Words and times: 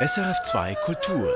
SRF2 0.00 0.76
Kultur. 0.84 1.28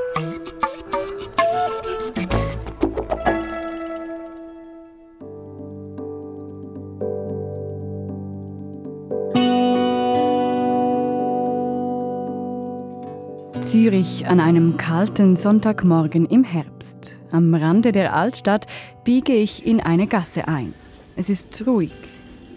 Zürich 13.61 14.29
an 14.29 14.39
einem 14.39 14.77
kalten 14.77 15.35
Sonntagmorgen 15.35 16.27
im 16.27 16.45
Herbst. 16.45 17.17
Am 17.33 17.53
Rande 17.55 17.91
der 17.91 18.15
Altstadt 18.15 18.69
biege 19.03 19.33
ich 19.33 19.67
in 19.67 19.81
eine 19.81 20.07
Gasse 20.07 20.47
ein. 20.47 20.73
Es 21.17 21.29
ist 21.29 21.67
ruhig. 21.67 21.93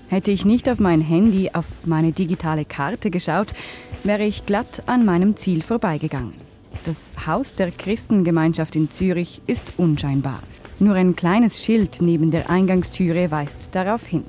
Hätte 0.08 0.32
ich 0.32 0.46
nicht 0.46 0.70
auf 0.70 0.80
mein 0.80 1.02
Handy, 1.02 1.50
auf 1.54 1.86
meine 1.86 2.12
digitale 2.12 2.66
Karte 2.66 3.10
geschaut, 3.10 3.54
wäre 4.04 4.24
ich 4.24 4.46
glatt 4.46 4.84
an 4.86 5.06
meinem 5.06 5.36
Ziel 5.36 5.62
vorbeigegangen. 5.62 6.34
Das 6.86 7.14
Haus 7.26 7.56
der 7.56 7.72
Christengemeinschaft 7.72 8.76
in 8.76 8.92
Zürich 8.92 9.42
ist 9.48 9.74
unscheinbar. 9.78 10.44
Nur 10.80 10.96
ein 10.96 11.16
kleines 11.16 11.64
Schild 11.64 12.02
neben 12.02 12.30
der 12.30 12.50
Eingangstüre 12.50 13.32
weist 13.32 13.74
darauf 13.74 14.06
hin. 14.06 14.26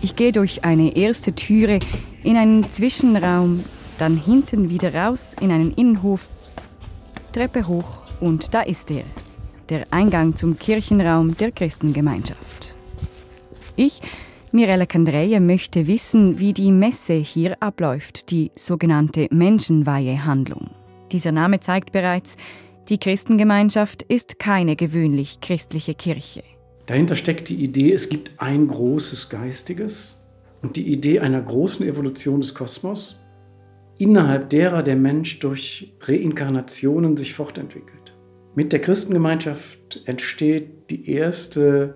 Ich 0.00 0.16
gehe 0.16 0.32
durch 0.32 0.64
eine 0.64 0.96
erste 0.96 1.34
Türe 1.34 1.80
in 2.22 2.36
einen 2.36 2.68
Zwischenraum, 2.68 3.64
dann 3.98 4.16
hinten 4.16 4.70
wieder 4.70 4.94
raus 4.94 5.34
in 5.40 5.50
einen 5.50 5.72
Innenhof, 5.72 6.28
Treppe 7.32 7.66
hoch 7.66 8.06
und 8.20 8.54
da 8.54 8.62
ist 8.62 8.90
er, 8.90 9.04
der 9.68 9.86
Eingang 9.90 10.36
zum 10.36 10.58
Kirchenraum 10.58 11.36
der 11.36 11.52
Christengemeinschaft. 11.52 12.67
Ich, 13.78 14.00
Mirella 14.50 14.86
Kandreje, 14.86 15.38
möchte 15.38 15.86
wissen, 15.86 16.40
wie 16.40 16.52
die 16.52 16.72
Messe 16.72 17.12
hier 17.12 17.62
abläuft, 17.62 18.32
die 18.32 18.50
sogenannte 18.56 19.28
Menschenweihehandlung. 19.30 20.70
Dieser 21.12 21.30
Name 21.30 21.60
zeigt 21.60 21.92
bereits, 21.92 22.36
die 22.88 22.98
Christengemeinschaft 22.98 24.02
ist 24.02 24.40
keine 24.40 24.74
gewöhnlich 24.74 25.38
christliche 25.40 25.94
Kirche. 25.94 26.42
Dahinter 26.86 27.14
steckt 27.14 27.50
die 27.50 27.62
Idee, 27.62 27.92
es 27.92 28.08
gibt 28.08 28.32
ein 28.38 28.66
großes 28.66 29.28
Geistiges 29.28 30.24
und 30.60 30.74
die 30.74 30.90
Idee 30.90 31.20
einer 31.20 31.40
großen 31.40 31.86
Evolution 31.86 32.40
des 32.40 32.56
Kosmos, 32.56 33.20
innerhalb 33.96 34.50
derer 34.50 34.82
der 34.82 34.96
Mensch 34.96 35.38
durch 35.38 35.92
Reinkarnationen 36.00 37.16
sich 37.16 37.32
fortentwickelt. 37.32 38.16
Mit 38.56 38.72
der 38.72 38.80
Christengemeinschaft 38.80 40.02
entsteht 40.04 40.90
die 40.90 41.08
erste 41.08 41.94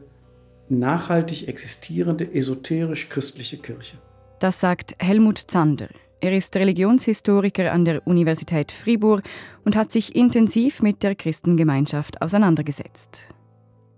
nachhaltig 0.79 1.49
existierende 1.49 2.33
esoterisch-christliche 2.35 3.59
Kirche. 3.59 3.97
Das 4.39 4.61
sagt 4.61 4.97
Helmut 4.99 5.39
Zander. 5.39 5.89
Er 6.21 6.37
ist 6.37 6.55
Religionshistoriker 6.55 7.73
an 7.73 7.85
der 7.85 8.07
Universität 8.07 8.71
Fribourg 8.71 9.23
und 9.65 9.75
hat 9.75 9.91
sich 9.91 10.15
intensiv 10.15 10.83
mit 10.83 11.03
der 11.03 11.15
Christengemeinschaft 11.15 12.23
auseinandergesetzt. 12.23 13.29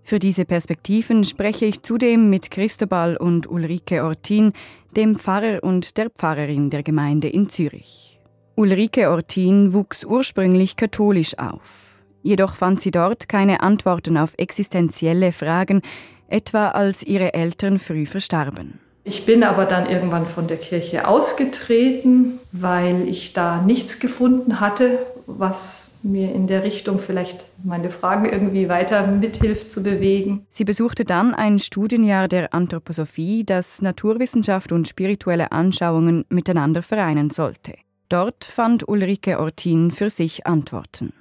Für 0.01 0.19
diese 0.19 0.45
Perspektiven 0.45 1.23
spreche 1.23 1.65
ich 1.65 1.81
zudem 1.81 2.29
mit 2.29 2.51
Christobal 2.51 3.17
und 3.17 3.49
Ulrike 3.49 4.03
Ortin, 4.03 4.53
dem 4.95 5.17
Pfarrer 5.17 5.63
und 5.63 5.97
der 5.97 6.11
Pfarrerin 6.11 6.69
der 6.69 6.83
Gemeinde 6.83 7.27
in 7.27 7.49
Zürich. 7.49 8.19
Ulrike 8.55 9.09
Ortin 9.09 9.73
wuchs 9.73 10.05
ursprünglich 10.05 10.75
katholisch 10.75 11.37
auf. 11.37 11.94
Jedoch 12.25 12.55
fand 12.55 12.81
sie 12.81 12.89
dort 12.89 13.29
keine 13.29 13.61
Antworten 13.61 14.17
auf 14.17 14.33
existenzielle 14.37 15.31
Fragen, 15.31 15.83
etwa 16.27 16.69
als 16.69 17.03
ihre 17.03 17.35
Eltern 17.35 17.77
früh 17.77 18.07
verstarben. 18.07 18.79
Ich 19.03 19.27
bin 19.27 19.43
aber 19.43 19.65
dann 19.65 19.87
irgendwann 19.87 20.25
von 20.25 20.47
der 20.47 20.57
Kirche 20.57 21.07
ausgetreten, 21.07 22.39
weil 22.51 23.07
ich 23.07 23.33
da 23.33 23.61
nichts 23.61 23.99
gefunden 23.99 24.59
hatte, 24.59 24.97
was 25.27 25.91
mir 26.01 26.33
in 26.33 26.47
der 26.47 26.63
Richtung 26.63 26.97
vielleicht 26.97 27.45
meine 27.63 27.91
Fragen 27.91 28.25
irgendwie 28.25 28.69
weiter 28.69 29.05
mithilft 29.05 29.71
zu 29.71 29.83
bewegen. 29.83 30.47
Sie 30.49 30.65
besuchte 30.65 31.05
dann 31.05 31.35
ein 31.35 31.59
Studienjahr 31.59 32.27
der 32.27 32.55
Anthroposophie, 32.55 33.43
das 33.43 33.83
Naturwissenschaft 33.83 34.71
und 34.71 34.87
spirituelle 34.87 35.51
Anschauungen 35.51 36.25
miteinander 36.29 36.81
vereinen 36.81 37.29
sollte. 37.29 37.75
Dort 38.09 38.45
fand 38.45 38.87
Ulrike 38.87 39.39
Ortin 39.39 39.91
für 39.91 40.09
sich 40.09 40.47
Antworten. 40.47 41.13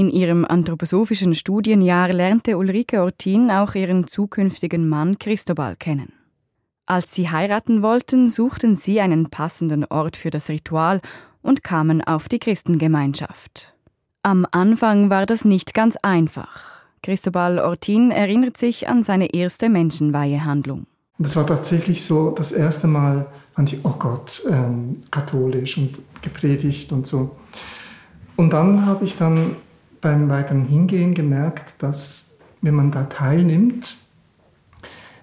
In 0.00 0.08
ihrem 0.08 0.46
anthroposophischen 0.46 1.34
Studienjahr 1.34 2.10
lernte 2.10 2.56
Ulrike 2.56 3.02
Ortin 3.02 3.50
auch 3.50 3.74
ihren 3.74 4.06
zukünftigen 4.06 4.88
Mann 4.88 5.18
Christobal 5.18 5.76
kennen. 5.76 6.14
Als 6.86 7.14
sie 7.14 7.28
heiraten 7.28 7.82
wollten, 7.82 8.30
suchten 8.30 8.76
sie 8.76 9.02
einen 9.02 9.28
passenden 9.28 9.84
Ort 9.84 10.16
für 10.16 10.30
das 10.30 10.48
Ritual 10.48 11.02
und 11.42 11.62
kamen 11.62 12.02
auf 12.02 12.30
die 12.30 12.38
Christengemeinschaft. 12.38 13.74
Am 14.22 14.46
Anfang 14.50 15.10
war 15.10 15.26
das 15.26 15.44
nicht 15.44 15.74
ganz 15.74 15.98
einfach. 16.00 16.80
Christobal 17.02 17.58
Ortin 17.58 18.10
erinnert 18.10 18.56
sich 18.56 18.88
an 18.88 19.02
seine 19.02 19.34
erste 19.34 19.68
Menschenweihehandlung. 19.68 20.86
Das 21.18 21.36
war 21.36 21.46
tatsächlich 21.46 22.06
so 22.06 22.30
das 22.30 22.52
erste 22.52 22.86
Mal, 22.86 23.26
fand 23.54 23.70
ich, 23.74 23.80
oh 23.84 23.96
Gott, 23.98 24.44
ähm, 24.50 25.02
katholisch 25.10 25.76
und 25.76 25.98
gepredigt 26.22 26.90
und 26.90 27.06
so. 27.06 27.36
Und 28.36 28.54
dann 28.54 28.86
habe 28.86 29.04
ich 29.04 29.18
dann 29.18 29.56
beim 30.00 30.28
weiteren 30.28 30.64
Hingehen 30.64 31.14
gemerkt, 31.14 31.74
dass 31.78 32.38
wenn 32.62 32.74
man 32.74 32.90
da 32.90 33.04
teilnimmt, 33.04 33.96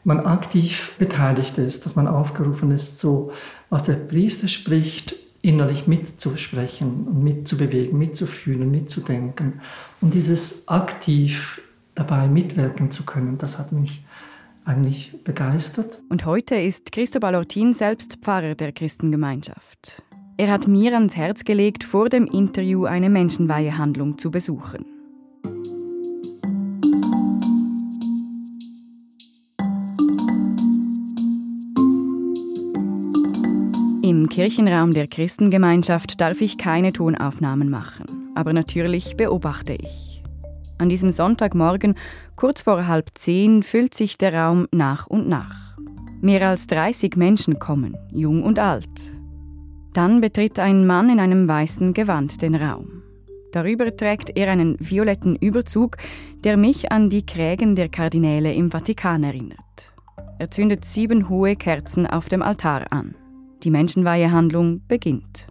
man 0.04 0.22
aktiv 0.22 0.94
beteiligt 0.98 1.58
ist, 1.58 1.86
dass 1.86 1.96
man 1.96 2.08
aufgerufen 2.08 2.72
ist, 2.72 3.00
so 3.00 3.32
was 3.70 3.84
der 3.84 3.94
Priester 3.94 4.48
spricht, 4.48 5.16
innerlich 5.42 5.88
mitzusprechen 5.88 7.08
und 7.08 7.24
mitzubewegen, 7.24 7.98
mitzufühlen, 7.98 8.72
mitzudenken. 8.72 9.62
Und 10.02 10.14
dieses 10.14 10.68
aktiv 10.68 11.62
dabei 11.96 12.28
mitwirken 12.28 12.92
zu 12.92 13.06
können, 13.06 13.38
das 13.38 13.58
hat 13.58 13.72
mich 13.72 14.06
eigentlich 14.66 15.24
begeistert. 15.24 16.00
Und 16.10 16.26
heute 16.26 16.56
ist 16.56 16.92
Christobal 16.92 17.36
Ortin 17.36 17.74
selbst 17.74 18.18
Pfarrer 18.22 18.56
der 18.56 18.72
Christengemeinschaft. 18.72 20.04
Er 20.40 20.52
hat 20.52 20.68
mir 20.68 20.94
ans 20.94 21.18
Herz 21.18 21.46
gelegt, 21.46 21.84
vor 21.84 22.10
dem 22.10 22.28
Interview 22.28 22.86
eine 22.86 23.10
Menschenweihehandlung 23.10 24.20
zu 24.20 24.30
besuchen. 24.30 24.86
Im 34.04 34.30
Kirchenraum 34.30 34.94
der 34.94 35.08
Christengemeinschaft 35.08 36.22
darf 36.22 36.40
ich 36.40 36.60
keine 36.60 36.94
Tonaufnahmen 36.94 37.72
machen, 37.72 38.32
aber 38.36 38.54
natürlich 38.54 39.18
beobachte 39.18 39.74
ich. 39.74 40.22
An 40.78 40.88
diesem 40.88 41.10
Sonntagmorgen, 41.10 41.96
kurz 42.36 42.62
vor 42.62 42.86
halb 42.86 43.10
zehn, 43.16 43.64
füllt 43.64 43.96
sich 43.96 44.20
der 44.20 44.36
Raum 44.36 44.68
nach 44.72 45.08
und 45.08 45.28
nach. 45.28 45.76
Mehr 46.22 46.48
als 46.48 46.68
30 46.68 47.16
Menschen 47.16 47.58
kommen, 47.58 47.98
jung 48.12 48.44
und 48.44 48.60
alt. 48.60 49.17
Dann 49.98 50.22
betritt 50.22 50.60
ein 50.60 50.86
Mann 50.86 51.10
in 51.10 51.20
einem 51.20 51.48
weißen 51.48 51.92
Gewand 51.92 52.44
den 52.44 52.54
Raum. 52.54 53.02
Darüber 53.52 53.98
trägt 53.98 54.38
er 54.38 54.52
einen 54.52 54.78
violetten 54.80 55.36
Überzug, 55.36 55.98
der 56.44 56.56
mich 56.56 56.92
an 56.92 57.10
die 57.10 57.26
Krägen 57.26 57.76
der 57.76 57.90
Kardinäle 57.90 58.54
im 58.54 58.70
Vatikan 58.70 59.24
erinnert. 59.24 59.58
Er 60.38 60.52
zündet 60.52 60.86
sieben 60.86 61.30
hohe 61.30 61.56
Kerzen 61.56 62.06
auf 62.06 62.30
dem 62.30 62.44
Altar 62.44 62.86
an. 62.92 63.16
Die 63.64 63.72
Menschenweihehandlung 63.72 64.82
beginnt. 64.88 65.48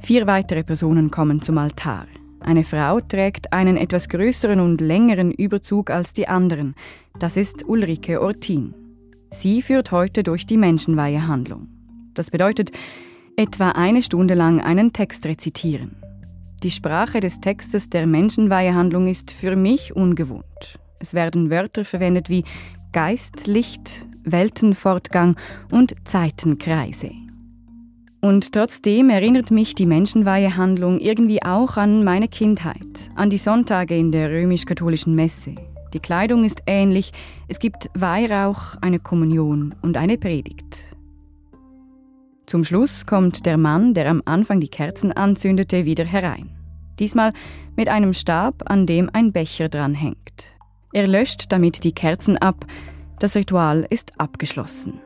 Vier 0.00 0.26
weitere 0.26 0.62
Personen 0.62 1.10
kommen 1.10 1.40
zum 1.40 1.56
Altar. 1.56 2.08
Eine 2.40 2.64
Frau 2.64 3.00
trägt 3.00 3.50
einen 3.54 3.78
etwas 3.78 4.10
größeren 4.10 4.60
und 4.60 4.82
längeren 4.82 5.30
Überzug 5.30 5.88
als 5.88 6.12
die 6.12 6.28
anderen. 6.28 6.74
Das 7.18 7.38
ist 7.38 7.66
Ulrike 7.66 8.20
Ortin. 8.20 8.74
Sie 9.30 9.62
führt 9.62 9.90
heute 9.90 10.22
durch 10.22 10.44
die 10.44 10.58
Menschenweihehandlung. 10.58 11.68
Das 12.12 12.30
bedeutet, 12.30 12.72
etwa 13.36 13.70
eine 13.70 14.02
Stunde 14.02 14.34
lang 14.34 14.60
einen 14.60 14.92
Text 14.92 15.26
rezitieren. 15.26 15.96
Die 16.62 16.70
Sprache 16.70 17.20
des 17.20 17.40
Textes 17.40 17.90
der 17.90 18.06
Menschenweihehandlung 18.06 19.06
ist 19.06 19.32
für 19.32 19.56
mich 19.56 19.96
ungewohnt. 19.96 20.78
Es 21.00 21.14
werden 21.14 21.50
Wörter 21.50 21.84
verwendet 21.84 22.28
wie 22.28 22.44
Geist, 22.92 23.46
Licht, 23.46 24.06
Weltenfortgang 24.24 25.36
und 25.72 25.94
Zeitenkreise. 26.04 27.10
Und 28.20 28.52
trotzdem 28.52 29.10
erinnert 29.10 29.50
mich 29.50 29.74
die 29.74 29.86
Menschenweihehandlung 29.86 31.00
irgendwie 31.00 31.42
auch 31.42 31.76
an 31.76 32.04
meine 32.04 32.28
Kindheit, 32.28 33.10
an 33.16 33.30
die 33.30 33.38
Sonntage 33.38 33.96
in 33.96 34.12
der 34.12 34.30
römisch-katholischen 34.30 35.16
Messe. 35.16 35.56
Die 35.92 35.98
Kleidung 35.98 36.44
ist 36.44 36.62
ähnlich, 36.68 37.10
es 37.48 37.58
gibt 37.58 37.90
Weihrauch, 37.94 38.76
eine 38.80 39.00
Kommunion 39.00 39.74
und 39.82 39.96
eine 39.96 40.18
Predigt. 40.18 40.86
Zum 42.46 42.64
Schluss 42.64 43.06
kommt 43.06 43.46
der 43.46 43.56
Mann, 43.56 43.94
der 43.94 44.10
am 44.10 44.22
Anfang 44.24 44.60
die 44.60 44.68
Kerzen 44.68 45.12
anzündete, 45.12 45.84
wieder 45.84 46.04
herein. 46.04 46.50
Diesmal 46.98 47.32
mit 47.76 47.88
einem 47.88 48.12
Stab, 48.12 48.70
an 48.70 48.86
dem 48.86 49.08
ein 49.12 49.32
Becher 49.32 49.68
dranhängt. 49.68 50.56
Er 50.92 51.06
löscht 51.06 51.50
damit 51.50 51.84
die 51.84 51.94
Kerzen 51.94 52.36
ab, 52.36 52.66
das 53.18 53.36
Ritual 53.36 53.86
ist 53.88 54.18
abgeschlossen. 54.18 55.00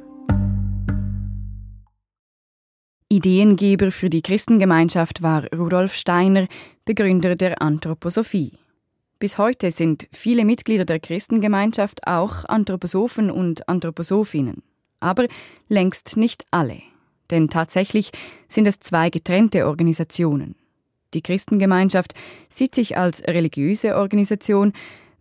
Ideengeber 3.09 3.93
für 3.93 4.11
die 4.11 4.23
Christengemeinschaft 4.23 5.23
war 5.23 5.45
Rudolf 5.55 5.95
Steiner, 5.95 6.49
Begründer 6.85 7.37
der 7.37 7.63
Anthroposophie. 7.63 8.59
Bis 9.19 9.39
heute 9.39 9.71
sind 9.71 10.09
viele 10.13 10.45
Mitglieder 10.45 10.85
der 10.85 10.99
Christengemeinschaft 10.99 12.07
auch 12.07 12.45
Anthroposophen 12.45 13.31
und 13.31 13.69
Anthroposophinnen. 13.69 14.63
Aber 14.99 15.27
längst 15.69 16.17
nicht 16.17 16.45
alle. 16.51 16.83
Denn 17.31 17.49
tatsächlich 17.49 18.11
sind 18.49 18.67
es 18.69 18.81
zwei 18.81 19.11
getrennte 19.11 19.67
Organisationen. 19.67 20.55
Die 21.15 21.23
Christengemeinschaft 21.23 22.15
sieht 22.49 22.75
sich 22.75 22.97
als 22.97 23.23
religiöse 23.25 23.97
Organisation, 23.97 24.73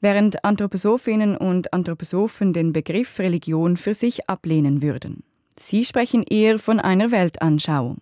während 0.01 0.43
Anthroposophinnen 0.43 1.37
und 1.37 1.73
Anthroposophen 1.73 2.53
den 2.53 2.73
Begriff 2.73 3.17
Religion 3.19 3.77
für 3.77 3.93
sich 3.93 4.29
ablehnen 4.29 4.81
würden. 4.81 5.23
Sie 5.57 5.85
sprechen 5.85 6.23
eher 6.23 6.59
von 6.59 6.79
einer 6.79 7.11
Weltanschauung. 7.11 8.01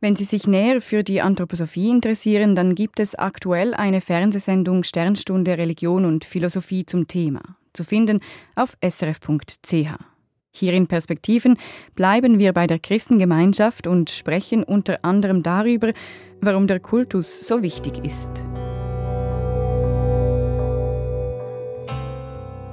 Wenn 0.00 0.14
Sie 0.14 0.24
sich 0.24 0.46
näher 0.46 0.80
für 0.80 1.02
die 1.02 1.20
Anthroposophie 1.20 1.90
interessieren, 1.90 2.54
dann 2.54 2.74
gibt 2.74 3.00
es 3.00 3.14
aktuell 3.14 3.74
eine 3.74 4.00
Fernsehsendung 4.00 4.84
Sternstunde 4.84 5.58
Religion 5.58 6.04
und 6.04 6.24
Philosophie 6.24 6.84
zum 6.86 7.08
Thema, 7.08 7.40
zu 7.72 7.82
finden 7.82 8.20
auf 8.54 8.76
srf.ch. 8.82 10.15
Hier 10.58 10.72
in 10.72 10.86
Perspektiven 10.86 11.58
bleiben 11.96 12.38
wir 12.38 12.54
bei 12.54 12.66
der 12.66 12.78
Christengemeinschaft 12.78 13.86
und 13.86 14.08
sprechen 14.08 14.64
unter 14.64 15.04
anderem 15.04 15.42
darüber, 15.42 15.92
warum 16.40 16.66
der 16.66 16.80
Kultus 16.80 17.46
so 17.46 17.60
wichtig 17.60 18.02
ist. 18.02 18.30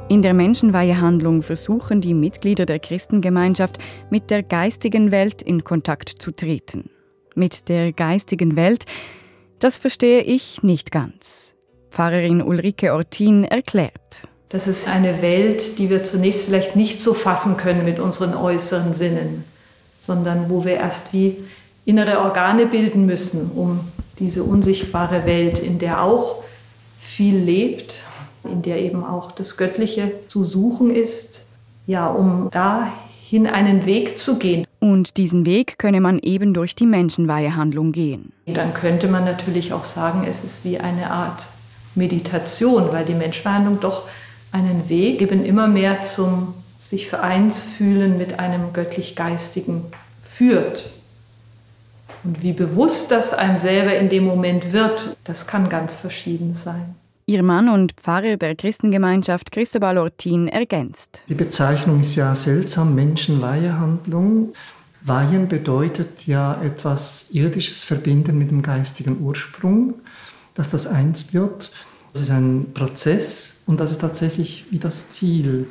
In 0.08 0.22
der 0.22 0.34
Menschenweihehandlung 0.34 1.42
versuchen 1.42 2.00
die 2.00 2.14
Mitglieder 2.14 2.66
der 2.66 2.80
Christengemeinschaft 2.80 3.80
mit 4.10 4.30
der 4.30 4.44
geistigen 4.44 5.12
Welt 5.12 5.42
in 5.42 5.66
Kontakt 5.66 6.08
zu 6.08 6.32
treten. 6.32 6.90
Mit 7.36 7.68
der 7.68 7.92
geistigen 7.92 8.56
Welt, 8.56 8.86
das 9.60 9.78
verstehe 9.78 10.22
ich 10.22 10.64
nicht 10.64 10.92
ganz. 10.92 11.54
Pfarrerin 11.90 12.42
Ulrike 12.42 12.94
Ortin 12.94 13.44
erklärt. 13.44 14.24
Das 14.54 14.68
ist 14.68 14.88
eine 14.88 15.24
Welt, 15.24 15.80
die 15.80 15.90
wir 15.90 16.04
zunächst 16.04 16.46
vielleicht 16.46 16.76
nicht 16.76 17.02
so 17.02 17.16
fassen 17.16 17.58
können 17.58 17.86
mit 17.86 18.00
unseren 18.00 18.36
äußeren 18.36 18.94
Sinnen, 18.94 19.46
sondern 20.00 20.48
wo 20.48 20.64
wir 20.64 20.76
erst 20.76 21.12
wie 21.12 21.38
innere 21.86 22.20
Organe 22.20 22.68
bilden 22.68 23.08
müssen, 23.08 23.50
um 23.56 23.80
diese 24.20 24.44
unsichtbare 24.44 25.26
Welt, 25.26 25.58
in 25.58 25.80
der 25.80 26.04
auch 26.04 26.44
viel 27.00 27.36
lebt, 27.36 27.96
in 28.44 28.62
der 28.62 28.80
eben 28.80 29.04
auch 29.04 29.32
das 29.32 29.58
Göttliche 29.58 30.12
zu 30.28 30.46
suchen 30.46 30.96
ist, 30.96 31.48
ja, 31.88 32.06
um 32.06 32.52
dahin 32.52 33.48
einen 33.48 33.88
Weg 33.88 34.20
zu 34.20 34.38
gehen. 34.38 34.68
Und 34.80 35.18
diesen 35.18 35.48
Weg 35.48 35.80
könne 35.80 36.00
man 36.00 36.20
eben 36.20 36.54
durch 36.54 36.76
die 36.76 36.86
Menschenweihehandlung 36.86 37.92
gehen. 37.92 38.34
Dann 38.46 38.76
könnte 38.76 39.08
man 39.08 39.26
natürlich 39.26 39.74
auch 39.74 39.84
sagen, 39.84 40.28
es 40.30 40.44
ist 40.44 40.64
wie 40.64 40.78
eine 40.78 41.10
Art 41.10 41.48
Meditation, 41.96 42.92
weil 42.92 43.04
die 43.04 43.16
Menschenweihehandlung 43.16 43.80
doch 43.80 44.04
einen 44.54 44.88
Weg 44.88 45.22
eben 45.22 45.44
immer 45.44 45.68
mehr 45.68 46.06
zum 46.06 46.54
sich 46.80 47.08
vereins 47.08 47.62
fühlen 47.62 48.18
mit 48.18 48.40
einem 48.40 48.72
göttlich-geistigen 48.72 49.84
führt. 50.24 50.90
Und 52.24 52.42
wie 52.42 52.54
bewusst 52.54 53.12
das 53.12 53.34
einem 53.34 53.60
selber 53.60 53.96
in 53.98 54.10
dem 54.10 54.26
Moment 54.26 54.72
wird, 54.72 55.18
das 55.26 55.48
kann 55.48 55.68
ganz 55.68 55.96
verschieden 55.96 56.54
sein. 56.54 56.96
Ihr 57.26 57.42
Mann 57.42 57.70
und 57.70 57.94
Pfarrer 57.94 58.38
der 58.38 58.56
Christengemeinschaft 58.56 59.52
Cristobal 59.52 59.98
Ortin 59.98 60.48
ergänzt. 60.48 61.22
Die 61.30 61.36
Bezeichnung 61.36 62.02
ist 62.02 62.16
ja 62.16 62.36
seltsam, 62.36 62.96
Menschenweihehandlung. 62.96 64.54
Weihen 65.02 65.48
bedeutet 65.48 66.28
ja 66.28 66.62
etwas 66.62 67.28
Irdisches 67.32 67.84
verbinden 67.84 68.38
mit 68.38 68.52
dem 68.52 68.62
geistigen 68.62 69.22
Ursprung, 69.22 69.96
dass 70.54 70.72
das 70.72 70.86
eins 70.86 71.34
wird. 71.34 71.72
Das 72.14 72.22
ist 72.22 72.32
ein 72.32 72.68
Prozess 72.74 73.64
und 73.66 73.80
das 73.80 73.92
ist 73.92 74.02
tatsächlich 74.02 74.66
wie 74.70 74.78
das 74.78 75.10
Ziel, 75.10 75.68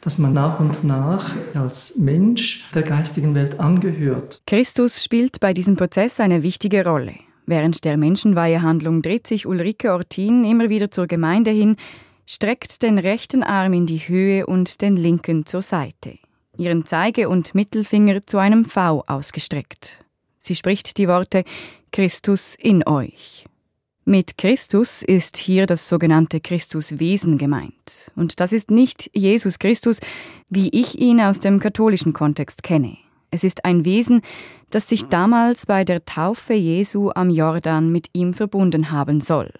dass 0.00 0.18
man 0.18 0.32
nach 0.32 0.60
und 0.60 0.84
nach 0.84 1.34
als 1.54 1.96
Mensch 1.96 2.70
der 2.74 2.82
geistigen 2.82 3.34
Welt 3.34 3.60
angehört. 3.60 4.40
Christus 4.46 5.04
spielt 5.04 5.40
bei 5.40 5.52
diesem 5.52 5.76
Prozess 5.76 6.20
eine 6.20 6.42
wichtige 6.42 6.86
Rolle. 6.86 7.14
Während 7.44 7.84
der 7.84 7.96
Menschenweihehandlung 7.96 9.02
dreht 9.02 9.26
sich 9.26 9.46
Ulrike 9.46 9.92
Ortin 9.92 10.44
immer 10.44 10.68
wieder 10.68 10.90
zur 10.90 11.08
Gemeinde 11.08 11.50
hin, 11.50 11.76
streckt 12.24 12.82
den 12.84 12.98
rechten 12.98 13.42
Arm 13.42 13.72
in 13.72 13.86
die 13.86 13.98
Höhe 13.98 14.46
und 14.46 14.82
den 14.82 14.96
linken 14.96 15.44
zur 15.44 15.62
Seite, 15.62 16.18
ihren 16.56 16.86
Zeige- 16.86 17.28
und 17.28 17.56
Mittelfinger 17.56 18.24
zu 18.24 18.38
einem 18.38 18.64
V 18.64 19.02
ausgestreckt. 19.08 20.04
Sie 20.38 20.54
spricht 20.54 20.96
die 20.96 21.08
Worte 21.08 21.42
Christus 21.90 22.54
in 22.54 22.86
euch. 22.86 23.46
Mit 24.04 24.38
Christus 24.38 25.02
ist 25.02 25.36
hier 25.36 25.66
das 25.66 25.88
sogenannte 25.88 26.40
Christuswesen 26.40 27.38
gemeint. 27.38 28.10
Und 28.16 28.40
das 28.40 28.52
ist 28.52 28.70
nicht 28.70 29.10
Jesus 29.14 29.58
Christus, 29.58 30.00
wie 30.48 30.68
ich 30.70 30.98
ihn 30.98 31.20
aus 31.20 31.40
dem 31.40 31.60
katholischen 31.60 32.12
Kontext 32.12 32.62
kenne. 32.62 32.96
Es 33.30 33.44
ist 33.44 33.64
ein 33.64 33.84
Wesen, 33.84 34.22
das 34.70 34.88
sich 34.88 35.04
damals 35.04 35.66
bei 35.66 35.84
der 35.84 36.04
Taufe 36.04 36.54
Jesu 36.54 37.10
am 37.14 37.30
Jordan 37.30 37.92
mit 37.92 38.08
ihm 38.12 38.34
verbunden 38.34 38.90
haben 38.90 39.20
soll. 39.20 39.52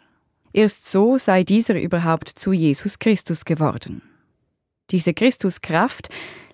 Erst 0.52 0.90
so 0.90 1.18
sei 1.18 1.44
dieser 1.44 1.80
überhaupt 1.80 2.28
zu 2.28 2.52
Jesus 2.52 2.98
Christus 2.98 3.44
geworden. 3.44 4.02
Diese 4.90 5.14
Christuskraft 5.14 6.08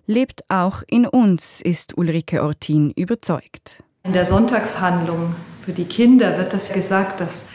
lebt 0.06 0.42
auch 0.48 0.82
in 0.86 1.06
uns, 1.06 1.62
ist 1.62 1.96
Ulrike 1.96 2.42
Ortin 2.42 2.90
überzeugt. 2.90 3.82
In 4.02 4.12
der 4.12 4.26
Sonntagshandlung 4.26 5.34
für 5.62 5.72
die 5.72 5.86
Kinder 5.86 6.36
wird 6.36 6.52
das 6.52 6.72
gesagt, 6.72 7.20
dass 7.20 7.48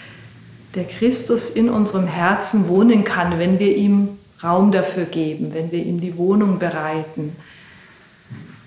der 0.76 0.86
Christus 0.86 1.50
in 1.50 1.70
unserem 1.70 2.08
Herzen 2.08 2.68
wohnen 2.68 3.04
kann, 3.04 3.40
wenn 3.40 3.60
wir 3.60 3.76
ihm 3.76 4.18
Raum 4.44 4.72
dafür 4.72 5.06
geben, 5.06 5.54
wenn 5.54 5.72
wir 5.72 5.84
ihm 5.84 6.02
die 6.02 6.18
Wohnung 6.18 6.60
bereiten. 6.60 7.36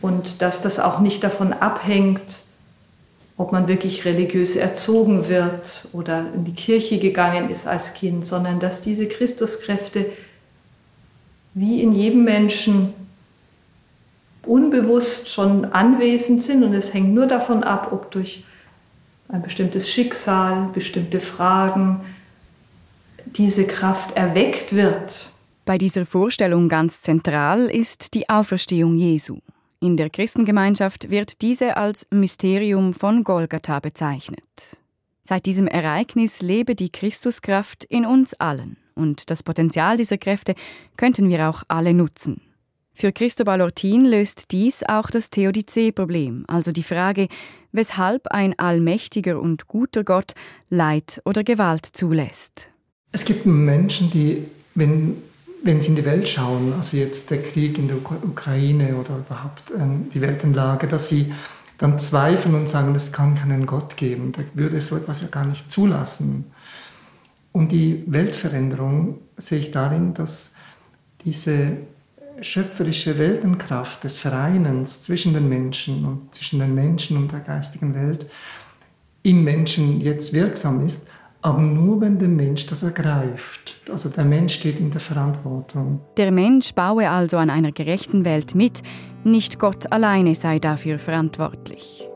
Und 0.00 0.42
dass 0.42 0.62
das 0.62 0.78
auch 0.78 1.00
nicht 1.00 1.24
davon 1.24 1.52
abhängt, 1.52 2.44
ob 3.36 3.50
man 3.50 3.66
wirklich 3.66 4.04
religiös 4.04 4.54
erzogen 4.54 5.28
wird 5.28 5.88
oder 5.92 6.26
in 6.34 6.44
die 6.44 6.52
Kirche 6.52 6.98
gegangen 6.98 7.50
ist 7.50 7.66
als 7.66 7.94
Kind, 7.94 8.24
sondern 8.24 8.60
dass 8.60 8.82
diese 8.82 9.08
Christuskräfte 9.08 10.06
wie 11.54 11.82
in 11.82 11.92
jedem 11.92 12.24
Menschen 12.24 12.92
unbewusst 14.44 15.30
schon 15.30 15.64
anwesend 15.64 16.42
sind 16.42 16.62
und 16.62 16.74
es 16.74 16.92
hängt 16.92 17.14
nur 17.14 17.26
davon 17.26 17.64
ab, 17.64 17.88
ob 17.92 18.10
durch 18.10 18.44
ein 19.29 19.43
bestimmtes 19.43 19.88
Schicksal, 19.88 20.71
bestimmte 20.73 21.21
Fragen, 21.21 22.00
diese 23.26 23.66
Kraft 23.66 24.16
erweckt 24.16 24.75
wird. 24.75 25.31
Bei 25.64 25.78
dieser 25.78 26.04
Vorstellung 26.04 26.69
ganz 26.69 27.02
zentral 27.02 27.66
ist 27.66 28.14
die 28.14 28.28
Auferstehung 28.28 28.97
Jesu. 28.97 29.38
In 29.81 29.97
der 29.97 30.11
Christengemeinschaft 30.11 31.11
wird 31.11 31.43
diese 31.43 31.76
als 31.76 32.07
Mysterium 32.11 32.93
von 32.93 33.25
Golgatha 33.25 33.81
bezeichnet. 33.81 34.43
Seit 35.25 35.47
diesem 35.47 35.66
Ereignis 35.66 36.43
lebe 36.43 36.75
die 36.75 36.90
Christuskraft 36.90 37.85
in 37.85 38.04
uns 38.04 38.35
allen 38.35 38.76
und 38.95 39.31
das 39.31 39.43
Potenzial 39.43 39.97
dieser 39.97 40.19
Kräfte 40.19 40.54
könnten 40.97 41.28
wir 41.28 41.49
auch 41.49 41.62
alle 41.69 41.95
nutzen. 41.95 42.40
Für 42.96 43.10
Cristobal 43.10 43.60
Ortin 43.60 44.04
löst 44.04 44.52
dies 44.52 44.84
auch 44.84 45.10
das 45.10 45.28
Theodizee-Problem, 45.28 46.44
also 46.46 46.70
die 46.70 46.84
Frage, 46.84 47.26
weshalb 47.72 48.28
ein 48.28 48.56
allmächtiger 48.56 49.40
und 49.40 49.66
guter 49.66 50.04
Gott 50.04 50.34
Leid 50.70 51.20
oder 51.24 51.42
Gewalt 51.42 51.84
zulässt. 51.84 52.68
Es 53.10 53.24
gibt 53.24 53.46
Menschen, 53.46 54.10
die, 54.12 54.44
wenn, 54.76 55.16
wenn 55.64 55.80
sie 55.80 55.88
in 55.88 55.96
die 55.96 56.04
Welt 56.04 56.28
schauen, 56.28 56.72
also 56.72 56.96
jetzt 56.96 57.32
der 57.32 57.42
Krieg 57.42 57.78
in 57.78 57.88
der 57.88 57.96
Ukraine 57.96 58.94
oder 58.94 59.18
überhaupt 59.18 59.72
ähm, 59.76 60.08
die 60.14 60.20
Weltenlage, 60.20 60.86
dass 60.86 61.08
sie 61.08 61.32
dann 61.78 61.98
zweifeln 61.98 62.54
und 62.54 62.68
sagen, 62.68 62.94
es 62.94 63.10
kann 63.10 63.34
keinen 63.34 63.66
Gott 63.66 63.96
geben, 63.96 64.30
der 64.30 64.44
würde 64.54 64.80
so 64.80 64.96
etwas 64.96 65.20
ja 65.20 65.28
gar 65.28 65.44
nicht 65.44 65.68
zulassen. 65.68 66.52
Und 67.50 67.72
die 67.72 68.04
Weltveränderung 68.06 69.18
sehe 69.36 69.58
ich 69.58 69.72
darin, 69.72 70.14
dass 70.14 70.54
diese 71.24 71.78
schöpferische 72.41 73.19
Weltenkraft 73.19 74.05
des 74.05 74.17
Vereinens 74.17 75.03
zwischen 75.03 75.35
den 75.35 75.49
Menschen 75.49 76.05
und 76.05 76.35
zwischen 76.35 76.61
den 76.61 76.75
Menschen 76.75 77.17
und 77.17 77.33
der 77.33 77.41
geistigen 77.41 77.95
Welt 77.95 78.29
im 79.23 79.43
Menschen 79.43 80.00
jetzt 80.00 80.33
wirksam 80.35 80.85
ist, 80.85 81.09
aber 81.41 81.61
nur 81.61 82.00
wenn 82.00 82.19
der 82.19 82.29
Mensch 82.29 82.67
das 82.67 82.83
ergreift. 82.83 83.81
Also 83.91 84.09
der 84.09 84.25
Mensch 84.25 84.55
steht 84.55 84.79
in 84.79 84.91
der 84.91 85.00
Verantwortung. 85.00 86.00
Der 86.17 86.31
Mensch 86.31 86.73
baue 86.73 87.09
also 87.11 87.37
an 87.38 87.50
einer 87.50 87.73
gerechten 87.73 88.25
Welt 88.25 88.55
mit, 88.55 88.83
nicht 89.25 89.59
Gott 89.59 89.93
alleine 89.93 90.35
sei 90.35 90.59
dafür 90.59 90.99
verantwortlich. 90.99 92.09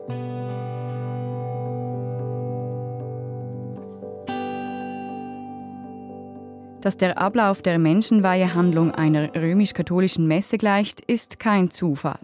Dass 6.81 6.95
der 6.95 7.17
Ablauf 7.17 7.61
der 7.61 7.77
Menschenweihehandlung 7.77 8.91
einer 8.91 9.35
römisch-katholischen 9.35 10.27
Messe 10.27 10.57
gleicht, 10.57 11.01
ist 11.01 11.37
kein 11.37 11.69
Zufall. 11.69 12.19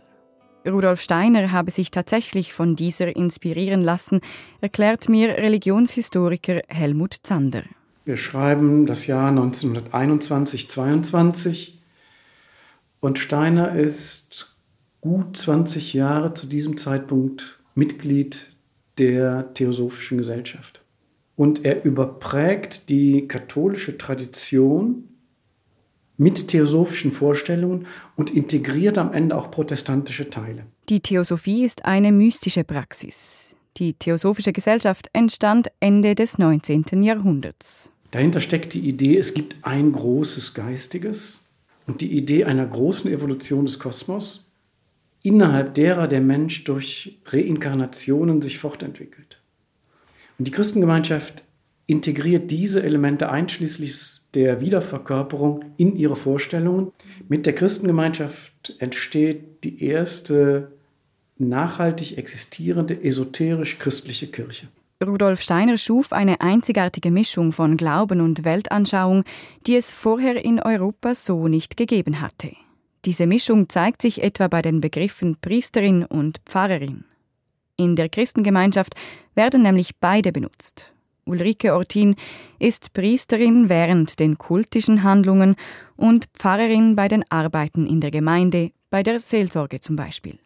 Rudolf 0.65 1.01
Steiner 1.01 1.51
habe 1.51 1.71
sich 1.71 1.91
tatsächlich 1.91 2.53
von 2.53 2.77
dieser 2.77 3.17
inspirieren 3.17 3.81
lassen, 3.81 4.21
erklärt 4.61 5.09
mir 5.09 5.37
Religionshistoriker 5.37 6.61
Helmut 6.69 7.15
Zander. 7.21 7.63
Wir 8.05 8.15
schreiben 8.15 8.85
das 8.85 9.07
Jahr 9.07 9.29
1921-22 9.31 11.71
und 13.01 13.19
Steiner 13.19 13.75
ist 13.75 14.55
gut 15.01 15.35
20 15.35 15.93
Jahre 15.93 16.33
zu 16.33 16.47
diesem 16.47 16.77
Zeitpunkt 16.77 17.59
Mitglied 17.75 18.45
der 18.97 19.53
Theosophischen 19.53 20.17
Gesellschaft. 20.17 20.84
Und 21.35 21.65
er 21.65 21.83
überprägt 21.83 22.89
die 22.89 23.27
katholische 23.27 23.97
Tradition 23.97 25.09
mit 26.17 26.47
theosophischen 26.47 27.11
Vorstellungen 27.11 27.87
und 28.15 28.33
integriert 28.33 28.97
am 28.97 29.13
Ende 29.13 29.37
auch 29.37 29.51
protestantische 29.51 30.29
Teile. 30.29 30.65
Die 30.89 31.01
Theosophie 31.01 31.63
ist 31.63 31.85
eine 31.85 32.11
mystische 32.11 32.63
Praxis. 32.63 33.55
Die 33.77 33.93
Theosophische 33.93 34.53
Gesellschaft 34.53 35.09
entstand 35.11 35.67
Ende 35.81 36.15
des 36.15 36.37
19. 36.37 37.03
Jahrhunderts. 37.03 37.91
Dahinter 38.11 38.39
steckt 38.39 38.73
die 38.73 38.87
Idee, 38.87 39.17
es 39.17 39.33
gibt 39.33 39.57
ein 39.63 39.91
großes 39.91 40.53
Geistiges 40.53 41.49
und 41.85 41.99
die 41.99 42.15
Idee 42.15 42.45
einer 42.45 42.65
großen 42.65 43.11
Evolution 43.11 43.65
des 43.65 43.77
Kosmos, 43.77 44.49
innerhalb 45.21 45.75
derer 45.75 46.07
der 46.07 46.21
Mensch 46.21 46.63
durch 46.63 47.19
Reinkarnationen 47.25 48.41
sich 48.41 48.57
fortentwickelt. 48.57 49.41
Und 50.37 50.47
die 50.47 50.51
Christengemeinschaft 50.51 51.43
integriert 51.87 52.51
diese 52.51 52.83
Elemente 52.83 53.29
einschließlich 53.29 54.21
der 54.33 54.59
Wiederverkörperung 54.59 55.63
in 55.77 55.95
ihre 55.95 56.15
Vorstellungen. 56.15 56.91
Mit 57.29 57.45
der 57.45 57.53
Christengemeinschaft 57.53 58.75
entsteht 58.79 59.63
die 59.63 59.83
erste 59.83 60.71
nachhaltig 61.37 62.17
existierende 62.17 63.01
esoterisch-christliche 63.03 64.27
Kirche. 64.27 64.67
Rudolf 65.03 65.41
Steiner 65.41 65.77
schuf 65.77 66.13
eine 66.13 66.41
einzigartige 66.41 67.11
Mischung 67.11 67.51
von 67.51 67.75
Glauben 67.77 68.21
und 68.21 68.45
Weltanschauung, 68.45 69.23
die 69.67 69.75
es 69.75 69.91
vorher 69.91 70.43
in 70.43 70.61
Europa 70.61 71.13
so 71.15 71.47
nicht 71.47 71.75
gegeben 71.75 72.21
hatte. 72.21 72.51
Diese 73.03 73.27
Mischung 73.27 73.69
zeigt 73.69 74.01
sich 74.01 74.23
etwa 74.23 74.47
bei 74.47 74.61
den 74.61 74.81
Begriffen 74.81 75.37
Priesterin 75.39 76.05
und 76.05 76.39
Pfarrerin. 76.45 77.03
In 77.77 77.95
der 77.95 78.09
Christengemeinschaft 78.09 78.95
werden 79.35 79.63
nämlich 79.63 79.91
beide 79.99 80.31
benutzt. 80.31 80.93
Ulrike 81.25 81.73
Ortin 81.73 82.15
ist 82.59 82.93
Priesterin 82.93 83.67
während 83.67 84.19
den 84.19 84.37
kultischen 84.37 85.03
Handlungen 85.03 85.55
und 85.95 86.25
Pfarrerin 86.37 86.95
bei 86.95 87.07
den 87.07 87.25
Arbeiten 87.29 87.87
in 87.87 87.99
der 87.99 88.11
Gemeinde, 88.11 88.71
bei 88.89 89.01
der 89.01 89.19
Seelsorge 89.19 89.79
zum 89.79 89.95
Beispiel. 89.95 90.37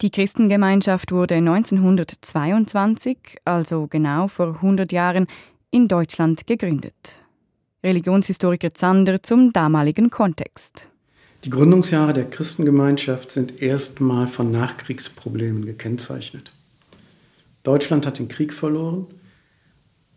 Die 0.00 0.10
Christengemeinschaft 0.10 1.12
wurde 1.12 1.36
1922, 1.36 3.38
also 3.44 3.86
genau 3.88 4.28
vor 4.28 4.54
100 4.54 4.92
Jahren, 4.92 5.26
in 5.70 5.88
Deutschland 5.88 6.46
gegründet. 6.46 7.20
Religionshistoriker 7.84 8.74
Zander 8.74 9.22
zum 9.22 9.52
damaligen 9.52 10.10
Kontext. 10.10 10.91
Die 11.44 11.50
Gründungsjahre 11.50 12.12
der 12.12 12.30
Christengemeinschaft 12.30 13.32
sind 13.32 13.60
erstmal 13.60 14.26
von 14.28 14.50
Nachkriegsproblemen 14.50 15.64
gekennzeichnet. 15.66 16.52
Deutschland 17.62 18.06
hat 18.06 18.18
den 18.18 18.28
Krieg 18.28 18.52
verloren 18.52 19.06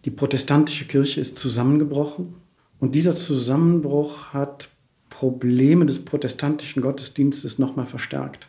die 0.05 0.11
protestantische 0.11 0.85
Kirche 0.85 1.19
ist 1.19 1.39
zusammengebrochen 1.39 2.35
und 2.79 2.93
dieser 2.93 3.15
Zusammenbruch 3.15 4.33
hat 4.33 4.69
Probleme 5.09 5.87
des 5.87 6.05
protestantischen 6.05 6.83
Gottesdienstes 6.83 7.57
nochmal 7.57 7.87
verstärkt. 7.87 8.47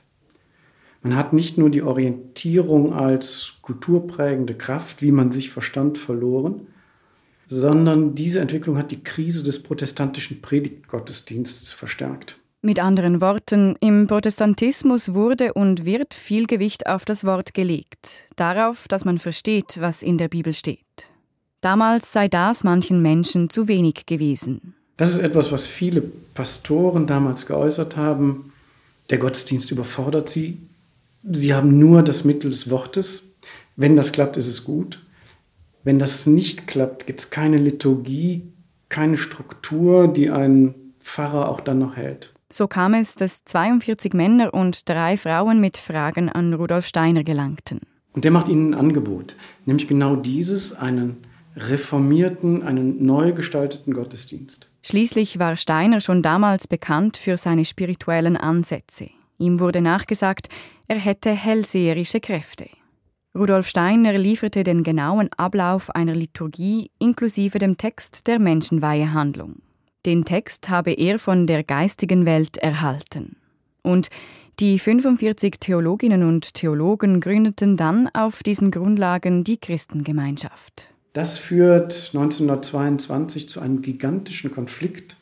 Man 1.03 1.17
hat 1.17 1.33
nicht 1.33 1.57
nur 1.57 1.71
die 1.71 1.83
Orientierung 1.83 2.93
als 2.93 3.55
kulturprägende 3.63 4.55
Kraft, 4.55 5.01
wie 5.01 5.13
man 5.13 5.33
sich 5.33 5.51
verstand, 5.51 5.97
verloren, 5.97 6.67
sondern 7.47 8.15
diese 8.15 8.41
Entwicklung 8.41 8.77
hat 8.77 8.91
die 8.91 9.03
Krise 9.03 9.43
des 9.43 9.63
protestantischen 9.63 10.43
Predigtgottesdienstes 10.43 11.73
verstärkt. 11.73 12.39
Mit 12.67 12.81
anderen 12.81 13.21
Worten, 13.21 13.77
im 13.79 14.09
Protestantismus 14.09 15.15
wurde 15.15 15.55
und 15.55 15.85
wird 15.85 16.15
viel 16.15 16.49
Gewicht 16.49 16.89
auf 16.89 17.05
das 17.05 17.23
Wort 17.23 17.55
gelegt, 17.55 18.27
darauf, 18.35 18.89
dass 18.89 19.05
man 19.05 19.21
versteht, 19.21 19.81
was 19.81 20.03
in 20.03 20.19
der 20.19 20.27
Bibel 20.27 20.53
steht. 20.53 20.81
Damals 21.61 22.13
sei 22.13 22.27
das 22.27 22.65
manchen 22.65 23.03
Menschen 23.03 23.51
zu 23.51 23.69
wenig 23.69 24.07
gewesen. 24.07 24.75
Das 24.97 25.13
ist 25.13 25.21
etwas, 25.21 25.53
was 25.53 25.69
viele 25.69 26.03
Pastoren 26.35 27.07
damals 27.07 27.47
geäußert 27.47 27.97
haben. 27.97 28.53
Der 29.11 29.19
Gottesdienst 29.19 29.71
überfordert 29.71 30.29
sie. 30.29 30.59
Sie 31.23 31.55
haben 31.55 31.79
nur 31.79 32.03
das 32.03 32.25
Mittel 32.25 32.51
des 32.51 32.69
Wortes. 32.69 33.31
Wenn 33.77 33.95
das 33.95 34.11
klappt, 34.11 34.37
ist 34.37 34.49
es 34.49 34.65
gut. 34.65 34.99
Wenn 35.85 36.01
das 36.01 36.27
nicht 36.27 36.67
klappt, 36.67 37.07
gibt 37.07 37.21
es 37.21 37.31
keine 37.31 37.59
Liturgie, 37.59 38.43
keine 38.89 39.19
Struktur, 39.19 40.09
die 40.09 40.31
ein 40.31 40.75
Pfarrer 40.99 41.49
auch 41.49 41.61
dann 41.61 41.79
noch 41.79 41.95
hält. 41.95 42.33
So 42.57 42.69
kam 42.69 42.95
es, 42.95 43.17
dass 43.17 43.45
42 43.45 44.15
Männer 44.15 44.55
und 44.55 44.89
drei 44.89 45.19
Frauen 45.19 45.61
mit 45.61 45.77
Fragen 45.77 46.31
an 46.31 46.55
Rudolf 46.55 46.87
Steiner 46.87 47.23
gelangten. 47.23 47.81
Und 48.15 48.25
der 48.25 48.31
macht 48.31 48.49
ihnen 48.49 48.73
ein 48.73 48.81
Angebot, 48.81 49.37
nämlich 49.67 49.89
genau 49.89 50.17
dieses, 50.17 50.75
einen 50.75 51.19
reformierten, 51.55 52.63
einen 52.63 53.05
neu 53.05 53.33
gestalteten 53.33 53.93
Gottesdienst. 53.93 54.71
Schließlich 54.83 55.39
war 55.39 55.59
Steiner 55.59 56.01
schon 56.01 56.23
damals 56.23 56.67
bekannt 56.67 57.19
für 57.19 57.37
seine 57.37 57.67
spirituellen 57.67 58.39
Ansätze. 58.39 59.11
Ihm 59.37 59.61
wurde 59.61 59.83
nachgesagt, 59.83 60.49
er 60.89 60.99
hätte 60.99 61.33
hellseherische 61.33 62.21
Kräfte. 62.21 62.71
Rudolf 63.35 63.69
Steiner 63.69 64.17
lieferte 64.17 64.65
den 64.65 64.83
genauen 64.83 65.29
Ablauf 65.37 65.95
einer 65.95 66.15
Liturgie 66.15 66.91
inklusive 66.99 67.59
dem 67.59 67.77
Text 67.77 68.27
der 68.27 68.39
Menschenweihehandlung. 68.39 69.57
Den 70.07 70.25
Text 70.25 70.69
habe 70.69 70.93
er 70.93 71.19
von 71.19 71.49
der 71.49 71.65
geistigen 71.65 72.27
Welt 72.27 72.59
erhalten. 72.59 73.35
Und 73.83 74.09
die 74.61 74.79
45 74.79 75.57
Theologinnen 75.59 76.23
und 76.23 76.55
Theologen 76.55 77.21
gründeten 77.21 77.77
dann 77.77 78.09
auf 78.15 78.45
diesen 78.45 78.71
Grundlagen 78.71 79.43
die 79.43 79.59
Christengemeinschaft. 79.59 80.91
Das 81.13 81.39
führt 81.39 82.13
1922 82.15 83.49
zu 83.49 83.61
einem 83.61 83.83
gigantischen 83.83 84.53
Konflikt, 84.53 85.17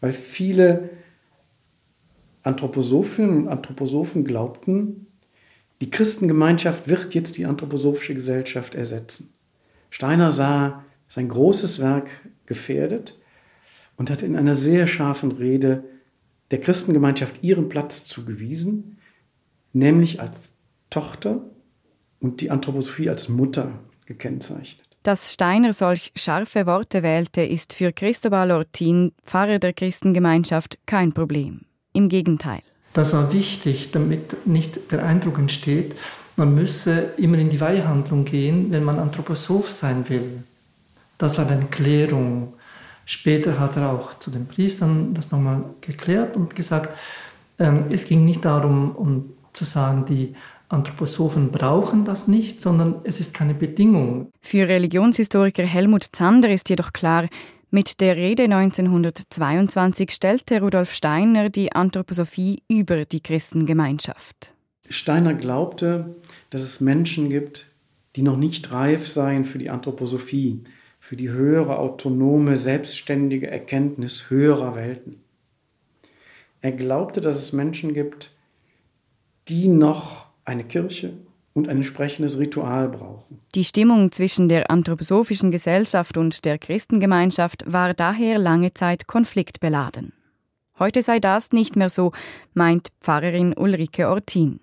weil 0.00 0.14
viele 0.14 0.88
Anthroposophinnen 2.42 3.42
und 3.42 3.48
Anthroposophen 3.48 4.24
glaubten, 4.24 5.08
die 5.82 5.90
Christengemeinschaft 5.90 6.88
wird 6.88 7.14
jetzt 7.14 7.36
die 7.36 7.44
anthroposophische 7.44 8.14
Gesellschaft 8.14 8.74
ersetzen. 8.74 9.34
Steiner 9.90 10.30
sah 10.30 10.84
sein 11.06 11.28
großes 11.28 11.80
Werk 11.80 12.08
gefährdet 12.46 13.18
und 13.96 14.10
hat 14.10 14.22
in 14.22 14.36
einer 14.36 14.54
sehr 14.54 14.86
scharfen 14.86 15.32
Rede 15.32 15.84
der 16.50 16.60
Christengemeinschaft 16.60 17.42
ihren 17.42 17.68
Platz 17.68 18.04
zugewiesen, 18.04 18.98
nämlich 19.72 20.20
als 20.20 20.52
Tochter 20.90 21.40
und 22.20 22.40
die 22.40 22.50
Anthroposophie 22.50 23.08
als 23.08 23.28
Mutter 23.28 23.72
gekennzeichnet. 24.06 24.86
Dass 25.02 25.32
Steiner 25.32 25.72
solch 25.72 26.12
scharfe 26.14 26.66
Worte 26.66 27.02
wählte, 27.02 27.42
ist 27.42 27.72
für 27.72 27.92
Cristobal 27.92 28.52
Ortin, 28.52 29.12
Pfarrer 29.24 29.58
der 29.58 29.72
Christengemeinschaft, 29.72 30.78
kein 30.86 31.12
Problem. 31.12 31.62
Im 31.92 32.08
Gegenteil. 32.08 32.60
Das 32.92 33.12
war 33.12 33.32
wichtig, 33.32 33.90
damit 33.90 34.46
nicht 34.46 34.92
der 34.92 35.04
Eindruck 35.04 35.38
entsteht, 35.38 35.96
man 36.36 36.54
müsse 36.54 37.12
immer 37.18 37.38
in 37.38 37.50
die 37.50 37.60
Weihhandlung 37.60 38.24
gehen, 38.24 38.70
wenn 38.70 38.84
man 38.84 38.98
Anthroposoph 38.98 39.70
sein 39.70 40.08
will. 40.08 40.44
Das 41.18 41.38
war 41.38 41.46
eine 41.48 41.66
Klärung. 41.66 42.54
Später 43.04 43.58
hat 43.58 43.76
er 43.76 43.92
auch 43.92 44.18
zu 44.18 44.30
den 44.30 44.46
Priestern 44.46 45.14
das 45.14 45.30
nochmal 45.30 45.64
geklärt 45.80 46.36
und 46.36 46.54
gesagt, 46.54 46.90
ähm, 47.58 47.86
es 47.90 48.06
ging 48.06 48.24
nicht 48.24 48.44
darum, 48.44 48.92
um 48.92 49.32
zu 49.52 49.64
sagen, 49.64 50.06
die 50.06 50.34
Anthroposophen 50.68 51.50
brauchen 51.50 52.04
das 52.04 52.28
nicht, 52.28 52.60
sondern 52.60 52.96
es 53.04 53.20
ist 53.20 53.34
keine 53.34 53.54
Bedingung. 53.54 54.30
Für 54.40 54.68
Religionshistoriker 54.68 55.64
Helmut 55.64 56.04
Zander 56.12 56.50
ist 56.50 56.70
jedoch 56.70 56.92
klar, 56.92 57.28
mit 57.70 58.00
der 58.00 58.16
Rede 58.16 58.44
1922 58.44 60.10
stellte 60.10 60.60
Rudolf 60.60 60.92
Steiner 60.92 61.48
die 61.48 61.72
Anthroposophie 61.72 62.62
über 62.68 63.04
die 63.04 63.22
Christengemeinschaft. 63.22 64.54
Steiner 64.88 65.32
glaubte, 65.34 66.16
dass 66.50 66.62
es 66.62 66.80
Menschen 66.80 67.30
gibt, 67.30 67.66
die 68.16 68.22
noch 68.22 68.36
nicht 68.36 68.72
reif 68.72 69.08
seien 69.08 69.44
für 69.44 69.58
die 69.58 69.70
Anthroposophie, 69.70 70.64
für 71.12 71.16
die 71.16 71.28
höhere, 71.28 71.78
autonome, 71.78 72.56
selbstständige 72.56 73.46
Erkenntnis 73.50 74.30
höherer 74.30 74.74
Welten. 74.76 75.20
Er 76.62 76.72
glaubte, 76.72 77.20
dass 77.20 77.36
es 77.36 77.52
Menschen 77.52 77.92
gibt, 77.92 78.30
die 79.46 79.68
noch 79.68 80.24
eine 80.46 80.64
Kirche 80.64 81.12
und 81.52 81.68
ein 81.68 81.76
entsprechendes 81.76 82.38
Ritual 82.38 82.88
brauchen. 82.88 83.40
Die 83.54 83.62
Stimmung 83.62 84.10
zwischen 84.10 84.48
der 84.48 84.70
anthroposophischen 84.70 85.50
Gesellschaft 85.50 86.16
und 86.16 86.46
der 86.46 86.56
Christengemeinschaft 86.56 87.70
war 87.70 87.92
daher 87.92 88.38
lange 88.38 88.72
Zeit 88.72 89.06
konfliktbeladen. 89.06 90.14
Heute 90.78 91.02
sei 91.02 91.20
das 91.20 91.52
nicht 91.52 91.76
mehr 91.76 91.90
so, 91.90 92.12
meint 92.54 92.88
Pfarrerin 93.02 93.52
Ulrike 93.54 94.08
Ortin. 94.08 94.60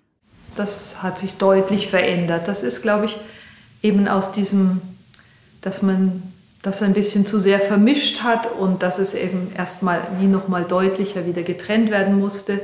das 0.56 1.00
hat 1.00 1.20
sich 1.20 1.34
deutlich 1.34 1.86
verändert. 1.86 2.48
Das 2.48 2.64
ist, 2.64 2.82
glaube 2.82 3.04
ich, 3.04 3.16
eben 3.82 4.08
aus 4.08 4.32
diesem, 4.32 4.80
dass 5.60 5.80
man 5.80 6.22
das 6.62 6.82
ein 6.82 6.92
bisschen 6.92 7.26
zu 7.26 7.40
sehr 7.40 7.60
vermischt 7.60 8.22
hat 8.22 8.50
und 8.52 8.82
dass 8.82 8.98
es 8.98 9.14
eben 9.14 9.50
erstmal 9.56 10.00
wie 10.18 10.26
nochmal 10.26 10.64
deutlicher 10.64 11.26
wieder 11.26 11.42
getrennt 11.42 11.90
werden 11.90 12.18
musste, 12.18 12.60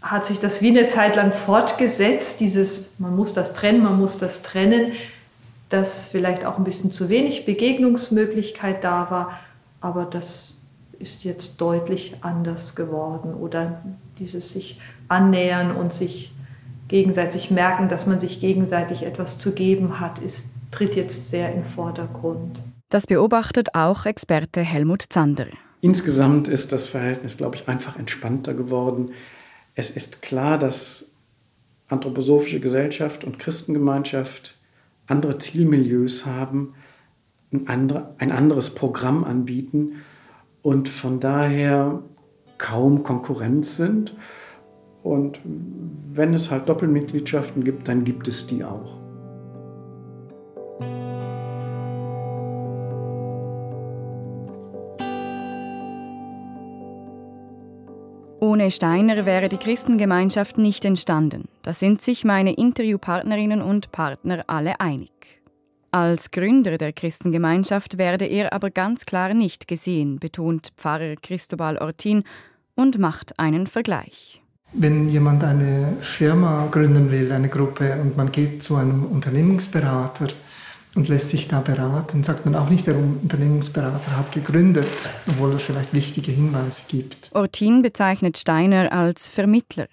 hat 0.00 0.26
sich 0.26 0.40
das 0.40 0.62
wie 0.62 0.70
eine 0.70 0.88
Zeit 0.88 1.16
lang 1.16 1.32
fortgesetzt, 1.32 2.40
dieses, 2.40 2.98
man 2.98 3.14
muss 3.16 3.34
das 3.34 3.52
trennen, 3.52 3.82
man 3.82 3.98
muss 3.98 4.18
das 4.18 4.42
trennen, 4.42 4.92
dass 5.68 6.08
vielleicht 6.08 6.46
auch 6.46 6.56
ein 6.56 6.64
bisschen 6.64 6.92
zu 6.92 7.08
wenig 7.08 7.44
Begegnungsmöglichkeit 7.44 8.82
da 8.82 9.10
war, 9.10 9.38
aber 9.80 10.06
das 10.06 10.54
ist 10.98 11.24
jetzt 11.24 11.60
deutlich 11.60 12.16
anders 12.22 12.74
geworden. 12.74 13.34
Oder 13.34 13.82
dieses 14.18 14.52
sich 14.52 14.80
annähern 15.08 15.76
und 15.76 15.92
sich 15.92 16.32
gegenseitig 16.88 17.50
merken, 17.50 17.88
dass 17.88 18.06
man 18.06 18.18
sich 18.18 18.40
gegenseitig 18.40 19.04
etwas 19.04 19.38
zu 19.38 19.52
geben 19.52 20.00
hat, 20.00 20.18
ist, 20.20 20.50
tritt 20.70 20.96
jetzt 20.96 21.30
sehr 21.30 21.52
im 21.54 21.64
Vordergrund. 21.64 22.62
Das 22.90 23.06
beobachtet 23.06 23.74
auch 23.74 24.06
Experte 24.06 24.60
Helmut 24.60 25.02
Zander. 25.02 25.46
Insgesamt 25.80 26.48
ist 26.48 26.72
das 26.72 26.86
Verhältnis, 26.86 27.36
glaube 27.36 27.56
ich, 27.56 27.68
einfach 27.68 27.98
entspannter 27.98 28.54
geworden. 28.54 29.10
Es 29.74 29.90
ist 29.90 30.22
klar, 30.22 30.58
dass 30.58 31.12
anthroposophische 31.88 32.60
Gesellschaft 32.60 33.24
und 33.24 33.38
Christengemeinschaft 33.38 34.58
andere 35.06 35.38
Zielmilieus 35.38 36.26
haben, 36.26 36.74
ein, 37.52 37.68
andere, 37.68 38.14
ein 38.18 38.32
anderes 38.32 38.74
Programm 38.74 39.24
anbieten 39.24 40.02
und 40.62 40.88
von 40.88 41.20
daher 41.20 42.02
kaum 42.58 43.02
Konkurrenz 43.04 43.76
sind. 43.76 44.14
Und 45.02 45.38
wenn 45.44 46.34
es 46.34 46.50
halt 46.50 46.68
Doppelmitgliedschaften 46.68 47.64
gibt, 47.64 47.88
dann 47.88 48.04
gibt 48.04 48.28
es 48.28 48.46
die 48.46 48.64
auch. 48.64 49.07
Ohne 58.58 58.72
Steiner 58.72 59.24
wäre 59.24 59.48
die 59.48 59.56
Christengemeinschaft 59.56 60.58
nicht 60.58 60.84
entstanden. 60.84 61.44
Da 61.62 61.72
sind 61.72 62.00
sich 62.00 62.24
meine 62.24 62.54
Interviewpartnerinnen 62.54 63.62
und 63.62 63.92
Partner 63.92 64.42
alle 64.48 64.80
einig. 64.80 65.12
Als 65.92 66.32
Gründer 66.32 66.76
der 66.76 66.92
Christengemeinschaft 66.92 67.98
werde 67.98 68.24
er 68.24 68.52
aber 68.52 68.70
ganz 68.70 69.06
klar 69.06 69.32
nicht 69.32 69.68
gesehen, 69.68 70.18
betont 70.18 70.72
Pfarrer 70.76 71.14
Christobal 71.22 71.78
Ortin 71.78 72.24
und 72.74 72.98
macht 72.98 73.38
einen 73.38 73.68
Vergleich. 73.68 74.42
Wenn 74.72 75.08
jemand 75.08 75.44
eine 75.44 75.96
Firma 76.00 76.66
gründen 76.68 77.12
will, 77.12 77.30
eine 77.30 77.48
Gruppe, 77.48 77.92
und 78.02 78.16
man 78.16 78.32
geht 78.32 78.64
zu 78.64 78.74
einem 78.74 79.04
Unternehmensberater 79.04 80.30
und 80.98 81.08
lässt 81.08 81.30
sich 81.30 81.46
da 81.46 81.60
beraten, 81.60 82.24
sagt 82.24 82.44
man 82.44 82.56
auch 82.56 82.68
nicht, 82.68 82.88
der 82.88 82.96
Unternehmensberater 82.96 84.16
hat 84.16 84.32
gegründet, 84.32 85.08
obwohl 85.28 85.52
er 85.52 85.60
vielleicht 85.60 85.94
wichtige 85.94 86.32
Hinweise 86.32 86.82
gibt. 86.88 87.30
Ortin 87.34 87.82
bezeichnet 87.82 88.36
Steiner 88.36 88.92
als 88.92 89.28
Vermittler. 89.28 89.86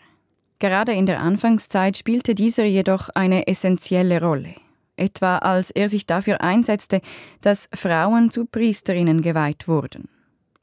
Gerade 0.57 0.93
in 0.93 1.05
der 1.05 1.19
Anfangszeit 1.19 1.95
spielte 1.95 2.33
dieser 2.33 2.65
jedoch 2.65 3.09
eine 3.13 3.47
essentielle 3.47 4.19
Rolle 4.19 4.55
etwa 4.97 5.39
als 5.39 5.71
er 5.71 5.89
sich 5.89 6.05
dafür 6.05 6.39
einsetzte, 6.39 7.01
dass 7.41 7.67
Frauen 7.73 8.31
zu 8.31 8.45
Priesterinnen 8.45 9.21
geweiht 9.21 9.67
wurden. 9.67 10.07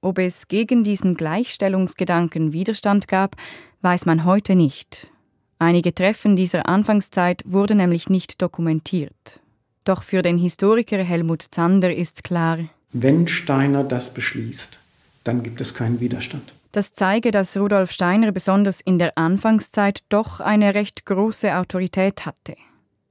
Ob 0.01 0.19
es 0.19 0.49
gegen 0.49 0.83
diesen 0.85 1.15
Gleichstellungsgedanken 1.15 2.55
Widerstand 2.55 3.09
gab, 3.09 3.37
weiß 3.83 4.07
man 4.07 4.25
heute 4.25 4.57
nicht. 4.57 5.11
Einige 5.59 5.95
Treffen 5.95 6.35
dieser 6.35 6.67
Anfangszeit 6.67 7.43
wurden 7.45 7.77
nämlich 7.77 8.09
nicht 8.09 8.41
dokumentiert. 8.41 9.42
Doch 9.85 10.03
für 10.03 10.23
den 10.23 10.39
Historiker 10.39 10.99
Helmut 10.99 11.43
Zander 11.51 11.95
ist 11.95 12.25
klar, 12.25 12.59
wenn 12.93 13.27
Steiner 13.27 13.83
das 13.85 14.13
beschließt, 14.13 14.79
dann 15.25 15.43
gibt 15.43 15.63
es 15.63 15.75
keinen 15.75 16.01
Widerstand. 16.01 16.53
Das 16.73 16.93
zeige, 16.93 17.31
dass 17.31 17.57
Rudolf 17.57 17.91
Steiner 17.91 18.33
besonders 18.33 18.83
in 18.83 18.99
der 18.99 19.17
Anfangszeit 19.17 20.01
doch 20.09 20.41
eine 20.41 20.75
recht 20.75 21.07
große 21.07 21.57
Autorität 21.57 22.27
hatte. 22.27 22.57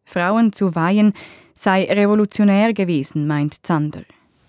Frauen 0.05 0.53
zu 0.53 0.75
weihen, 0.75 1.13
sei 1.53 1.85
revolutionär 1.85 2.73
gewesen, 2.73 3.27
meint 3.27 3.65
Zander. 3.65 4.01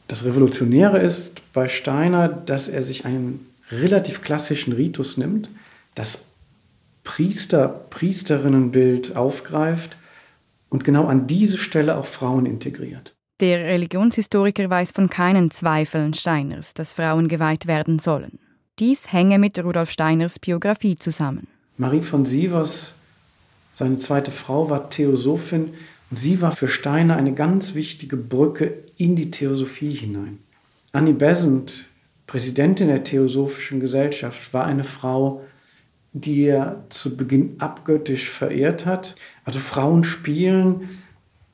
Das 0.08 0.24
Revolutionäre 0.24 0.98
ist 0.98 1.40
bei 1.52 1.68
Steiner, 1.68 2.26
dass 2.28 2.66
er 2.68 2.82
sich 2.82 3.06
einen 3.06 3.46
relativ 3.70 4.22
klassischen 4.22 4.72
Ritus 4.72 5.16
nimmt, 5.16 5.48
das 5.94 6.24
Priester-Priesterinnenbild 7.04 9.14
aufgreift 9.16 9.96
und 10.72 10.84
genau 10.84 11.06
an 11.06 11.26
diese 11.26 11.58
Stelle 11.58 11.96
auch 11.96 12.06
Frauen 12.06 12.46
integriert. 12.46 13.14
Der 13.40 13.64
Religionshistoriker 13.64 14.70
weiß 14.70 14.92
von 14.92 15.10
keinen 15.10 15.50
Zweifeln 15.50 16.14
Steiners, 16.14 16.74
dass 16.74 16.94
Frauen 16.94 17.28
geweiht 17.28 17.66
werden 17.66 17.98
sollen. 17.98 18.38
Dies 18.78 19.12
hänge 19.12 19.38
mit 19.38 19.62
Rudolf 19.62 19.90
Steiners 19.90 20.38
Biografie 20.38 20.96
zusammen. 20.96 21.48
Marie 21.76 22.02
von 22.02 22.24
Sievers 22.24 22.94
seine 23.74 23.98
zweite 23.98 24.30
Frau 24.30 24.68
war 24.70 24.90
Theosophin 24.90 25.70
und 26.10 26.18
sie 26.18 26.40
war 26.40 26.54
für 26.54 26.68
Steiner 26.68 27.16
eine 27.16 27.32
ganz 27.32 27.74
wichtige 27.74 28.16
Brücke 28.16 28.74
in 28.96 29.16
die 29.16 29.30
Theosophie 29.30 29.94
hinein. 29.94 30.38
Annie 30.92 31.14
Besant, 31.14 31.86
Präsidentin 32.26 32.88
der 32.88 33.02
Theosophischen 33.02 33.80
Gesellschaft, 33.80 34.52
war 34.52 34.66
eine 34.66 34.84
Frau, 34.84 35.42
die 36.12 36.44
er 36.44 36.84
zu 36.90 37.16
Beginn 37.16 37.56
abgöttisch 37.58 38.28
verehrt 38.28 38.84
hat. 38.86 39.14
Also 39.44 39.58
Frauen 39.58 40.04
spielen 40.04 40.88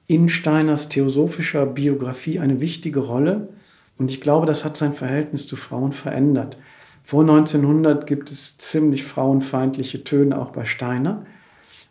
in 0.07 0.29
Steiners 0.29 0.89
theosophischer 0.89 1.67
Biografie 1.67 2.39
eine 2.39 2.61
wichtige 2.61 3.01
Rolle. 3.01 3.49
Und 3.99 4.11
ich 4.11 4.21
glaube, 4.21 4.47
das 4.47 4.65
hat 4.65 4.77
sein 4.77 4.95
Verhältnis 4.95 5.47
zu 5.47 5.57
Frauen 5.57 5.93
verändert. 5.93 6.57
Vor 7.03 7.23
1900 7.23 8.07
gibt 8.07 8.31
es 8.31 8.59
ziemlich 8.59 9.05
frauenfeindliche 9.05 10.05
Töne 10.05 10.39
auch 10.39 10.51
bei 10.51 10.67
Steiner. 10.67 11.25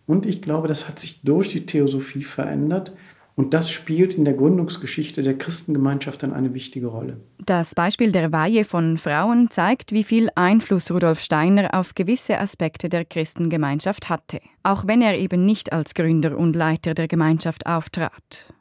Und 0.06 0.26
ich 0.26 0.42
glaube, 0.42 0.68
das 0.68 0.88
hat 0.88 1.00
sich 1.00 1.22
durch 1.22 1.50
die 1.50 1.66
Theosophie 1.66 2.24
verändert. 2.24 2.94
Und 3.38 3.54
das 3.54 3.70
spielt 3.70 4.16
in 4.16 4.26
der 4.26 4.34
Gründungsgeschichte 4.34 5.22
der 5.22 5.38
Christengemeinschaft 5.38 6.24
dann 6.24 6.34
eine 6.34 6.56
wichtige 6.56 6.88
Rolle. 6.88 7.22
Das 7.46 7.76
Beispiel 7.76 8.12
der 8.12 8.32
Weihe 8.32 8.66
von 8.66 8.98
Frauen 8.98 9.52
zeigt, 9.52 9.92
wie 9.92 10.04
viel 10.04 10.30
Einfluss 10.34 10.90
Rudolf 10.90 11.20
Steiner 11.20 11.76
auf 11.76 11.94
gewisse 11.94 12.40
Aspekte 12.40 12.90
der 12.90 13.06
Christengemeinschaft 13.06 14.10
hatte, 14.10 14.42
auch 14.64 14.88
wenn 14.88 15.04
er 15.04 15.20
eben 15.20 15.46
nicht 15.46 15.72
als 15.72 15.94
Gründer 15.94 16.36
und 16.36 16.56
Leiter 16.56 16.96
der 16.96 17.08
Gemeinschaft 17.08 17.68
auftrat. 17.68 18.52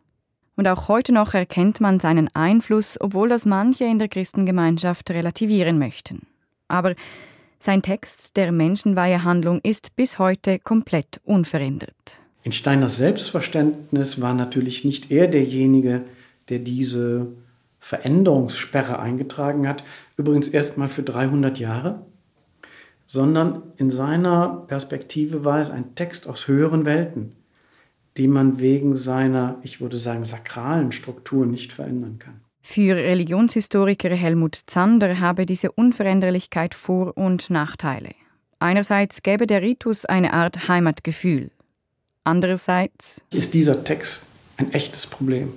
Und 0.56 0.68
auch 0.68 0.88
heute 0.88 1.14
noch 1.14 1.32
erkennt 1.32 1.80
man 1.80 1.98
seinen 1.98 2.28
Einfluss, 2.34 3.00
obwohl 3.00 3.30
das 3.30 3.46
manche 3.46 3.84
in 3.84 3.98
der 3.98 4.08
Christengemeinschaft 4.08 5.10
relativieren 5.10 5.78
möchten. 5.78 6.26
Aber 6.68 6.94
sein 7.58 7.80
Text 7.80 8.36
der 8.36 8.52
Menschenweihehandlung 8.52 9.60
ist 9.62 9.96
bis 9.96 10.18
heute 10.18 10.58
komplett 10.58 11.18
unverändert. 11.24 12.25
In 12.46 12.52
Steiners 12.52 12.96
Selbstverständnis 12.96 14.20
war 14.20 14.32
natürlich 14.32 14.85
nicht 14.85 15.11
er 15.11 15.26
derjenige, 15.26 16.02
der 16.48 16.61
diese 16.61 17.26
Veränderungssperre 17.80 19.00
eingetragen 19.00 19.66
hat, 19.66 19.82
übrigens 20.16 20.46
erst 20.46 20.78
mal 20.78 20.88
für 20.88 21.02
300 21.02 21.59
Jahre, 21.59 22.06
sondern 23.04 23.64
in 23.78 23.90
seiner 23.90 24.62
Perspektive 24.68 25.44
war 25.44 25.59
es 25.59 25.70
ein 25.70 25.96
Text 25.96 26.28
aus 26.28 26.46
höheren 26.46 26.85
Welten, 26.85 27.32
den 28.16 28.30
man 28.30 28.61
wegen 28.61 28.96
seiner, 28.96 29.59
ich 29.64 29.80
würde 29.80 29.98
sagen, 29.98 30.22
sakralen 30.22 30.92
Struktur 30.92 31.46
nicht 31.46 31.72
verändern 31.72 32.20
kann. 32.20 32.42
Für 32.62 32.94
Religionshistoriker 32.94 34.11
Helmut 34.11 34.54
Zander 34.66 35.18
habe 35.18 35.46
diese 35.46 35.72
Unveränderlichkeit 35.72 36.74
Vor- 36.74 37.16
und 37.16 37.50
Nachteile. 37.50 38.11
Einerseits 38.61 39.24
gäbe 39.24 39.48
der 39.48 39.62
Ritus 39.62 40.04
eine 40.04 40.32
Art 40.32 40.68
Heimatgefühl. 40.68 41.50
Andererseits 42.26 43.20
ist 43.30 43.54
dieser 43.54 43.84
Text 43.84 44.22
ein 44.56 44.72
echtes 44.72 45.06
Problem. 45.06 45.52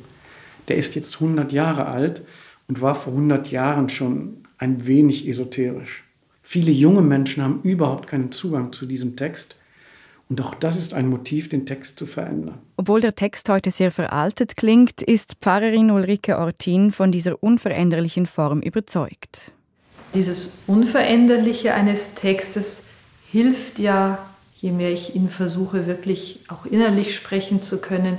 Der 0.68 0.78
ist 0.78 0.94
jetzt 0.94 1.16
100 1.16 1.52
Jahre 1.52 1.88
alt 1.88 2.22
und 2.68 2.80
war 2.80 2.94
vor 2.94 3.14
100 3.14 3.50
Jahren 3.50 3.90
schon 3.90 4.44
ein 4.60 4.86
wenig 4.86 5.28
esoterisch. 5.28 6.04
Viele 6.44 6.72
junge 6.72 7.02
Menschen 7.02 7.44
haben 7.44 7.62
überhaupt 7.64 8.06
keinen 8.06 8.32
Zugang 8.32 8.72
zu 8.72 8.86
diesem 8.86 9.16
Text 9.16 9.56
und 10.30 10.40
auch 10.42 10.54
das 10.54 10.78
ist 10.78 10.94
ein 10.94 11.08
Motiv, 11.08 11.50
den 11.50 11.66
Text 11.66 11.98
zu 11.98 12.06
verändern. 12.06 12.60
Obwohl 12.78 13.02
der 13.02 13.16
Text 13.16 13.50
heute 13.50 13.72
sehr 13.72 13.90
veraltet 13.90 14.56
klingt, 14.56 15.02
ist 15.02 15.38
Pfarrerin 15.42 15.90
Ulrike 15.90 16.38
Ortin 16.38 16.92
von 16.92 17.12
dieser 17.12 17.42
unveränderlichen 17.42 18.28
Form 18.28 18.62
überzeugt. 18.62 19.52
Dieses 20.14 20.60
Unveränderliche 20.68 21.74
eines 21.74 22.14
Textes 22.14 22.90
hilft 23.32 23.80
ja, 23.80 24.29
je 24.62 24.72
mehr 24.72 24.92
ich 24.92 25.16
ihn 25.16 25.30
versuche, 25.30 25.88
wirklich 25.88 26.42
auch 26.50 26.66
innerlich 26.66 27.16
sprechen 27.16 27.62
zu 27.62 27.80
können, 27.80 28.18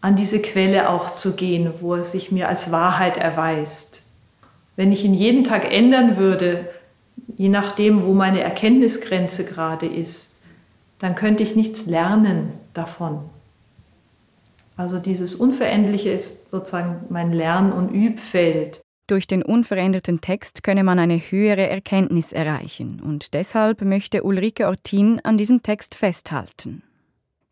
an 0.00 0.16
diese 0.16 0.40
Quelle 0.40 0.88
auch 0.88 1.14
zu 1.14 1.36
gehen, 1.36 1.72
wo 1.80 1.94
er 1.94 2.04
sich 2.04 2.32
mir 2.32 2.48
als 2.48 2.72
Wahrheit 2.72 3.16
erweist. 3.18 4.02
Wenn 4.76 4.90
ich 4.90 5.04
ihn 5.04 5.14
jeden 5.14 5.44
Tag 5.44 5.70
ändern 5.70 6.16
würde, 6.16 6.68
je 7.36 7.48
nachdem, 7.48 8.04
wo 8.04 8.12
meine 8.12 8.40
Erkenntnisgrenze 8.40 9.44
gerade 9.44 9.86
ist, 9.86 10.40
dann 10.98 11.14
könnte 11.14 11.42
ich 11.42 11.54
nichts 11.54 11.86
lernen 11.86 12.52
davon. 12.74 13.20
Also 14.76 14.98
dieses 14.98 15.34
Unveränderliche 15.34 16.10
ist 16.10 16.48
sozusagen 16.48 17.04
mein 17.10 17.32
Lern- 17.32 17.72
und 17.72 17.90
Übfeld. 17.90 18.81
Durch 19.06 19.26
den 19.26 19.42
unveränderten 19.42 20.20
Text 20.20 20.62
könne 20.62 20.84
man 20.84 20.98
eine 20.98 21.18
höhere 21.18 21.68
Erkenntnis 21.68 22.32
erreichen 22.32 23.00
und 23.00 23.34
deshalb 23.34 23.82
möchte 23.82 24.22
Ulrike 24.22 24.66
Ortin 24.68 25.20
an 25.24 25.36
diesem 25.36 25.62
Text 25.62 25.94
festhalten. 25.96 26.82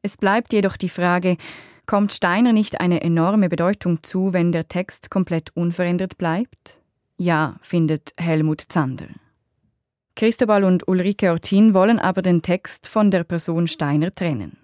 Es 0.02 0.16
bleibt 0.16 0.52
jedoch 0.52 0.76
die 0.76 0.88
Frage, 0.88 1.36
kommt 1.86 2.12
Steiner 2.12 2.52
nicht 2.52 2.80
eine 2.80 3.02
enorme 3.02 3.48
Bedeutung 3.48 4.02
zu, 4.02 4.32
wenn 4.32 4.52
der 4.52 4.68
Text 4.68 5.10
komplett 5.10 5.54
unverändert 5.56 6.16
bleibt? 6.18 6.78
Ja, 7.16 7.56
findet 7.60 8.12
Helmut 8.16 8.62
Zander. 8.68 9.08
Christobal 10.16 10.64
und 10.64 10.86
Ulrike 10.86 11.30
Ortin 11.30 11.74
wollen 11.74 11.98
aber 11.98 12.22
den 12.22 12.42
Text 12.42 12.86
von 12.86 13.10
der 13.10 13.24
Person 13.24 13.66
Steiner 13.66 14.12
trennen. 14.12 14.56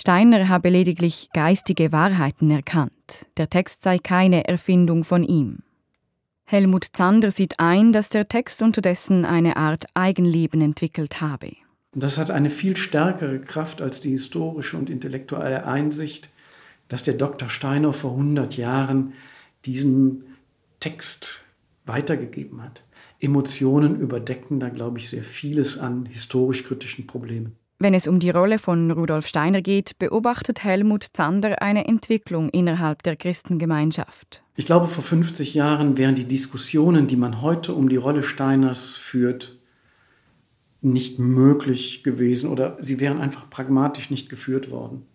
Steiner 0.00 0.48
habe 0.48 0.68
lediglich 0.68 1.28
geistige 1.32 1.90
Wahrheiten 1.90 2.50
erkannt. 2.50 3.26
Der 3.36 3.48
Text 3.48 3.82
sei 3.82 3.98
keine 3.98 4.46
Erfindung 4.46 5.04
von 5.04 5.24
ihm. 5.24 5.62
Helmut 6.50 6.86
Zander 6.94 7.30
sieht 7.30 7.60
ein, 7.60 7.92
dass 7.92 8.08
der 8.08 8.26
Text 8.26 8.62
unterdessen 8.62 9.26
eine 9.26 9.58
Art 9.58 9.84
Eigenleben 9.92 10.62
entwickelt 10.62 11.20
habe. 11.20 11.52
Das 11.92 12.16
hat 12.16 12.30
eine 12.30 12.48
viel 12.48 12.74
stärkere 12.78 13.38
Kraft 13.38 13.82
als 13.82 14.00
die 14.00 14.12
historische 14.12 14.78
und 14.78 14.88
intellektuelle 14.88 15.66
Einsicht, 15.66 16.30
dass 16.88 17.02
der 17.02 17.14
Dr. 17.14 17.50
Steiner 17.50 17.92
vor 17.92 18.12
100 18.12 18.56
Jahren 18.56 19.12
diesen 19.66 20.24
Text 20.80 21.44
weitergegeben 21.84 22.62
hat. 22.62 22.82
Emotionen 23.20 24.00
überdecken 24.00 24.58
da, 24.58 24.70
glaube 24.70 25.00
ich, 25.00 25.10
sehr 25.10 25.24
vieles 25.24 25.76
an 25.76 26.06
historisch-kritischen 26.06 27.06
Problemen. 27.06 27.56
Wenn 27.78 27.92
es 27.92 28.08
um 28.08 28.20
die 28.20 28.30
Rolle 28.30 28.58
von 28.58 28.90
Rudolf 28.90 29.26
Steiner 29.26 29.60
geht, 29.60 29.98
beobachtet 29.98 30.64
Helmut 30.64 31.08
Zander 31.12 31.60
eine 31.60 31.86
Entwicklung 31.86 32.48
innerhalb 32.48 33.02
der 33.02 33.16
Christengemeinschaft. 33.16 34.42
Ich 34.58 34.66
glaube, 34.66 34.88
vor 34.88 35.04
50 35.04 35.54
Jahren 35.54 35.96
wären 35.96 36.16
die 36.16 36.26
Diskussionen, 36.26 37.06
die 37.06 37.14
man 37.14 37.42
heute 37.42 37.74
um 37.74 37.88
die 37.88 37.94
Rolle 37.94 38.24
Steiners 38.24 38.96
führt, 38.96 39.56
nicht 40.80 41.20
möglich 41.20 42.02
gewesen 42.02 42.50
oder 42.50 42.76
sie 42.80 42.98
wären 42.98 43.20
einfach 43.20 43.48
pragmatisch 43.48 44.10
nicht 44.10 44.28
geführt 44.28 44.68
worden. 44.68 45.06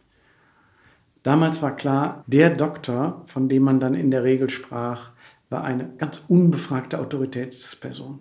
Damals 1.24 1.62
war 1.62 1.76
klar, 1.76 2.24
der 2.26 2.52
Doktor, 2.52 3.26
von 3.26 3.50
dem 3.50 3.64
man 3.64 3.82
dann 3.82 3.96
in 3.96 4.12
der 4.12 4.24
Regel 4.24 4.50
sprach, 4.50 5.12
war 5.50 5.66
eine 5.66 5.90
ganz 5.98 6.24
unbefragte 6.30 6.98
Autoritätsperson. 6.98 8.20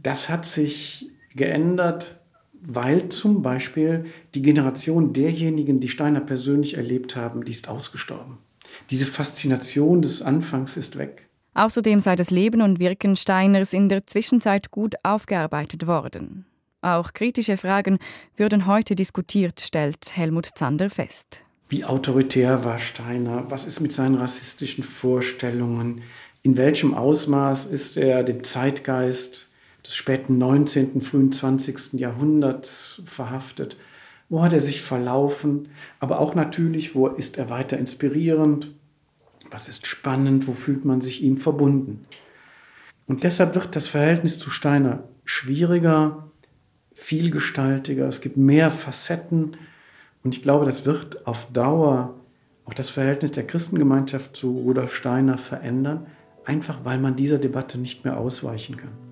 Das 0.00 0.28
hat 0.28 0.46
sich 0.46 1.10
geändert, 1.34 2.20
weil 2.52 3.08
zum 3.08 3.42
Beispiel 3.42 4.06
die 4.36 4.42
Generation 4.42 5.12
derjenigen, 5.12 5.80
die 5.80 5.88
Steiner 5.88 6.20
persönlich 6.20 6.76
erlebt 6.76 7.16
haben, 7.16 7.44
die 7.44 7.50
ist 7.50 7.68
ausgestorben. 7.68 8.38
Diese 8.92 9.06
Faszination 9.06 10.02
des 10.02 10.20
Anfangs 10.20 10.76
ist 10.76 10.98
weg. 10.98 11.26
Außerdem 11.54 11.98
sei 11.98 12.14
das 12.14 12.30
Leben 12.30 12.60
und 12.60 12.78
Wirken 12.78 13.16
Steiners 13.16 13.72
in 13.72 13.88
der 13.88 14.06
Zwischenzeit 14.06 14.70
gut 14.70 14.96
aufgearbeitet 15.02 15.86
worden. 15.86 16.44
Auch 16.82 17.14
kritische 17.14 17.56
Fragen 17.56 17.98
würden 18.36 18.66
heute 18.66 18.94
diskutiert, 18.94 19.62
stellt 19.62 20.14
Helmut 20.14 20.44
Zander 20.44 20.90
fest. 20.90 21.42
Wie 21.70 21.86
autoritär 21.86 22.64
war 22.64 22.78
Steiner? 22.78 23.50
Was 23.50 23.66
ist 23.66 23.80
mit 23.80 23.94
seinen 23.94 24.16
rassistischen 24.16 24.84
Vorstellungen? 24.84 26.02
In 26.42 26.58
welchem 26.58 26.92
Ausmaß 26.92 27.64
ist 27.64 27.96
er 27.96 28.22
dem 28.22 28.44
Zeitgeist 28.44 29.50
des 29.86 29.96
späten 29.96 30.36
19., 30.36 31.00
frühen 31.00 31.32
20. 31.32 31.94
Jahrhunderts 31.94 33.00
verhaftet? 33.06 33.78
Wo 34.28 34.42
hat 34.42 34.52
er 34.52 34.60
sich 34.60 34.82
verlaufen? 34.82 35.68
Aber 35.98 36.20
auch 36.20 36.34
natürlich, 36.34 36.94
wo 36.94 37.06
ist 37.08 37.38
er 37.38 37.48
weiter 37.48 37.78
inspirierend? 37.78 38.74
Was 39.52 39.68
ist 39.68 39.86
spannend? 39.86 40.48
Wo 40.48 40.54
fühlt 40.54 40.84
man 40.84 41.00
sich 41.00 41.22
ihm 41.22 41.36
verbunden? 41.36 42.06
Und 43.06 43.22
deshalb 43.22 43.54
wird 43.54 43.76
das 43.76 43.86
Verhältnis 43.86 44.38
zu 44.38 44.50
Steiner 44.50 45.04
schwieriger, 45.24 46.30
vielgestaltiger. 46.94 48.08
Es 48.08 48.20
gibt 48.22 48.36
mehr 48.36 48.70
Facetten. 48.70 49.56
Und 50.24 50.34
ich 50.34 50.42
glaube, 50.42 50.64
das 50.64 50.86
wird 50.86 51.26
auf 51.26 51.52
Dauer 51.52 52.14
auch 52.64 52.74
das 52.74 52.90
Verhältnis 52.90 53.32
der 53.32 53.46
Christengemeinschaft 53.46 54.36
zu 54.36 54.56
Rudolf 54.58 54.94
Steiner 54.94 55.36
verändern, 55.36 56.06
einfach 56.44 56.84
weil 56.84 56.98
man 56.98 57.16
dieser 57.16 57.38
Debatte 57.38 57.78
nicht 57.78 58.04
mehr 58.04 58.16
ausweichen 58.16 58.76
kann. 58.76 59.11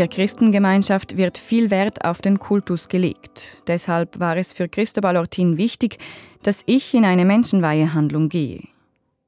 Der 0.00 0.08
Christengemeinschaft 0.08 1.18
wird 1.18 1.36
viel 1.36 1.70
Wert 1.70 2.06
auf 2.06 2.22
den 2.22 2.38
Kultus 2.38 2.88
gelegt. 2.88 3.62
Deshalb 3.66 4.18
war 4.18 4.38
es 4.38 4.54
für 4.54 4.66
Christobal 4.66 5.18
Ortin 5.18 5.58
wichtig, 5.58 5.98
dass 6.42 6.62
ich 6.64 6.94
in 6.94 7.04
eine 7.04 7.26
Menschenweihehandlung 7.26 8.30
gehe. 8.30 8.62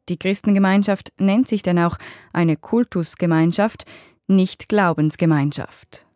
Die 0.09 0.17
Christengemeinschaft 0.17 1.13
nennt 1.19 1.47
sich 1.47 1.63
denn 1.63 1.79
auch 1.79 1.99
eine 2.33 2.57
Kultusgemeinschaft, 2.57 3.85
nicht 4.29 4.71
Glaubensgemeinschaft. 4.71 6.07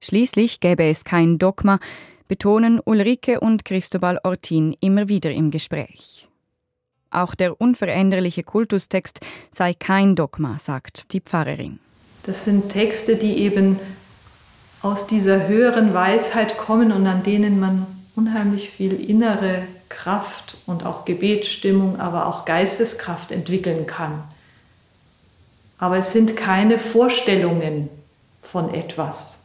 Schließlich 0.00 0.58
gäbe 0.58 0.82
es 0.82 1.04
kein 1.04 1.38
Dogma, 1.38 1.78
betonen 2.26 2.80
Ulrike 2.84 3.38
und 3.38 3.64
Christobal 3.64 4.18
Ortin 4.24 4.74
immer 4.80 5.08
wieder 5.08 5.30
im 5.30 5.52
Gespräch. 5.52 6.26
Auch 7.10 7.36
der 7.36 7.60
unveränderliche 7.60 8.42
Kultustext 8.42 9.20
sei 9.52 9.74
kein 9.74 10.16
Dogma, 10.16 10.58
sagt 10.58 11.12
die 11.12 11.20
Pfarrerin. 11.20 11.78
Das 12.26 12.44
sind 12.44 12.70
Texte, 12.70 13.16
die 13.16 13.38
eben 13.38 13.78
aus 14.82 15.06
dieser 15.06 15.46
höheren 15.46 15.94
Weisheit 15.94 16.58
kommen 16.58 16.92
und 16.92 17.06
an 17.06 17.22
denen 17.22 17.58
man 17.60 17.86
unheimlich 18.16 18.70
viel 18.70 18.94
innere 19.08 19.62
Kraft 19.88 20.56
und 20.66 20.84
auch 20.84 21.04
Gebetsstimmung, 21.04 22.00
aber 22.00 22.26
auch 22.26 22.44
Geisteskraft 22.44 23.30
entwickeln 23.30 23.86
kann. 23.86 24.24
Aber 25.78 25.98
es 25.98 26.12
sind 26.12 26.36
keine 26.36 26.78
Vorstellungen 26.78 27.88
von 28.42 28.72
etwas. 28.74 29.35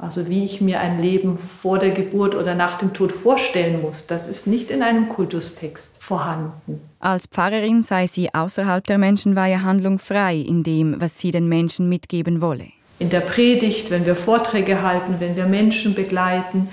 Also 0.00 0.28
wie 0.28 0.44
ich 0.44 0.60
mir 0.60 0.78
ein 0.78 1.02
Leben 1.02 1.36
vor 1.36 1.80
der 1.80 1.90
Geburt 1.90 2.36
oder 2.36 2.54
nach 2.54 2.78
dem 2.78 2.94
Tod 2.94 3.10
vorstellen 3.10 3.82
muss, 3.82 4.06
das 4.06 4.28
ist 4.28 4.46
nicht 4.46 4.70
in 4.70 4.82
einem 4.82 5.08
Kultustext 5.08 5.96
vorhanden. 6.00 6.80
Als 7.00 7.26
Pfarrerin 7.26 7.82
sei 7.82 8.06
sie 8.06 8.32
außerhalb 8.32 8.86
der 8.86 8.98
Menschenweihehandlung 8.98 9.98
frei 9.98 10.36
in 10.36 10.62
dem, 10.62 11.00
was 11.00 11.18
sie 11.18 11.32
den 11.32 11.48
Menschen 11.48 11.88
mitgeben 11.88 12.40
wolle. 12.40 12.66
In 13.00 13.10
der 13.10 13.20
Predigt, 13.20 13.90
wenn 13.90 14.06
wir 14.06 14.14
Vorträge 14.14 14.82
halten, 14.82 15.16
wenn 15.18 15.34
wir 15.34 15.46
Menschen 15.46 15.94
begleiten, 15.94 16.68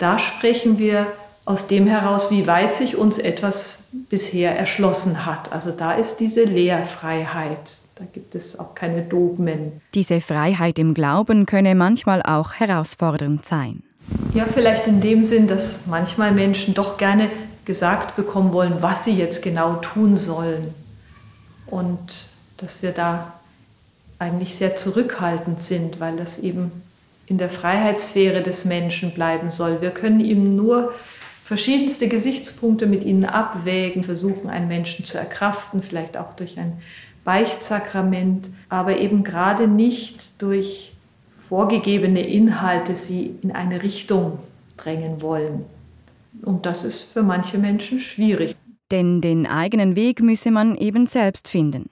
da 0.00 0.18
sprechen 0.18 0.80
wir 0.80 1.06
aus 1.44 1.68
dem 1.68 1.86
heraus, 1.86 2.30
wie 2.30 2.48
weit 2.48 2.74
sich 2.74 2.96
uns 2.96 3.18
etwas 3.18 3.84
bisher 4.08 4.56
erschlossen 4.56 5.26
hat. 5.26 5.52
Also 5.52 5.70
da 5.70 5.92
ist 5.92 6.16
diese 6.16 6.42
Lehrfreiheit. 6.42 7.81
Da 8.02 8.08
gibt 8.12 8.34
es 8.34 8.58
auch 8.58 8.74
keine 8.74 9.02
Dogmen. 9.02 9.80
Diese 9.94 10.20
Freiheit 10.20 10.80
im 10.80 10.92
Glauben 10.92 11.46
könne 11.46 11.76
manchmal 11.76 12.20
auch 12.20 12.54
herausfordernd 12.54 13.46
sein. 13.46 13.84
Ja, 14.34 14.44
vielleicht 14.44 14.88
in 14.88 15.00
dem 15.00 15.22
Sinn, 15.22 15.46
dass 15.46 15.86
manchmal 15.86 16.32
Menschen 16.32 16.74
doch 16.74 16.98
gerne 16.98 17.30
gesagt 17.64 18.16
bekommen 18.16 18.52
wollen, 18.52 18.78
was 18.80 19.04
sie 19.04 19.12
jetzt 19.12 19.40
genau 19.44 19.76
tun 19.76 20.16
sollen. 20.16 20.74
Und 21.66 22.26
dass 22.56 22.82
wir 22.82 22.90
da 22.90 23.34
eigentlich 24.18 24.56
sehr 24.56 24.74
zurückhaltend 24.74 25.62
sind, 25.62 26.00
weil 26.00 26.16
das 26.16 26.40
eben 26.40 26.72
in 27.26 27.38
der 27.38 27.50
Freiheitssphäre 27.50 28.42
des 28.42 28.64
Menschen 28.64 29.14
bleiben 29.14 29.52
soll. 29.52 29.80
Wir 29.80 29.90
können 29.90 30.18
ihm 30.18 30.56
nur 30.56 30.92
verschiedenste 31.44 32.08
Gesichtspunkte 32.08 32.86
mit 32.86 33.04
ihnen 33.04 33.26
abwägen, 33.26 34.02
versuchen, 34.02 34.50
einen 34.50 34.66
Menschen 34.66 35.04
zu 35.04 35.18
erkraften, 35.18 35.82
vielleicht 35.82 36.16
auch 36.16 36.32
durch 36.34 36.58
ein 36.58 36.82
Beichtsakrament, 37.24 38.50
aber 38.68 38.98
eben 38.98 39.22
gerade 39.22 39.68
nicht 39.68 40.40
durch 40.42 40.92
vorgegebene 41.38 42.26
Inhalte 42.26 42.96
sie 42.96 43.34
in 43.42 43.52
eine 43.52 43.82
Richtung 43.82 44.38
drängen 44.76 45.20
wollen. 45.22 45.64
Und 46.42 46.66
das 46.66 46.82
ist 46.84 47.12
für 47.12 47.22
manche 47.22 47.58
Menschen 47.58 48.00
schwierig. 48.00 48.56
Denn 48.90 49.20
den 49.20 49.46
eigenen 49.46 49.96
Weg 49.96 50.20
müsse 50.20 50.50
man 50.50 50.76
eben 50.76 51.06
selbst 51.06 51.48
finden. 51.48 51.90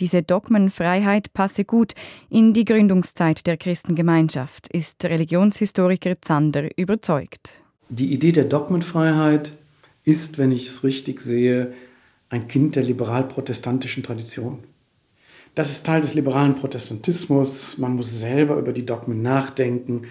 Diese 0.00 0.22
Dogmenfreiheit 0.22 1.32
passe 1.32 1.64
gut 1.64 1.94
in 2.30 2.52
die 2.52 2.64
Gründungszeit 2.64 3.46
der 3.46 3.56
Christengemeinschaft, 3.56 4.68
ist 4.68 5.04
Religionshistoriker 5.04 6.20
Zander 6.22 6.68
überzeugt. 6.76 7.60
Die 7.88 8.12
Idee 8.12 8.32
der 8.32 8.44
Dogmenfreiheit 8.44 9.52
ist, 10.04 10.38
wenn 10.38 10.52
ich 10.52 10.68
es 10.68 10.84
richtig 10.84 11.20
sehe, 11.20 11.72
ein 12.30 12.48
Kind 12.48 12.76
der 12.76 12.82
liberal-protestantischen 12.82 14.02
Tradition. 14.02 14.64
Das 15.54 15.70
ist 15.70 15.84
Teil 15.86 16.00
des 16.00 16.14
liberalen 16.14 16.54
Protestantismus. 16.54 17.78
Man 17.78 17.96
muss 17.96 18.20
selber 18.20 18.56
über 18.56 18.72
die 18.72 18.86
Dogmen 18.86 19.22
nachdenken 19.22 20.02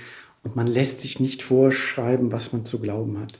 und 0.43 0.55
man 0.55 0.67
lässt 0.67 1.01
sich 1.01 1.19
nicht 1.19 1.43
vorschreiben, 1.43 2.31
was 2.31 2.53
man 2.53 2.65
zu 2.65 2.79
glauben 2.79 3.19
hat. 3.19 3.39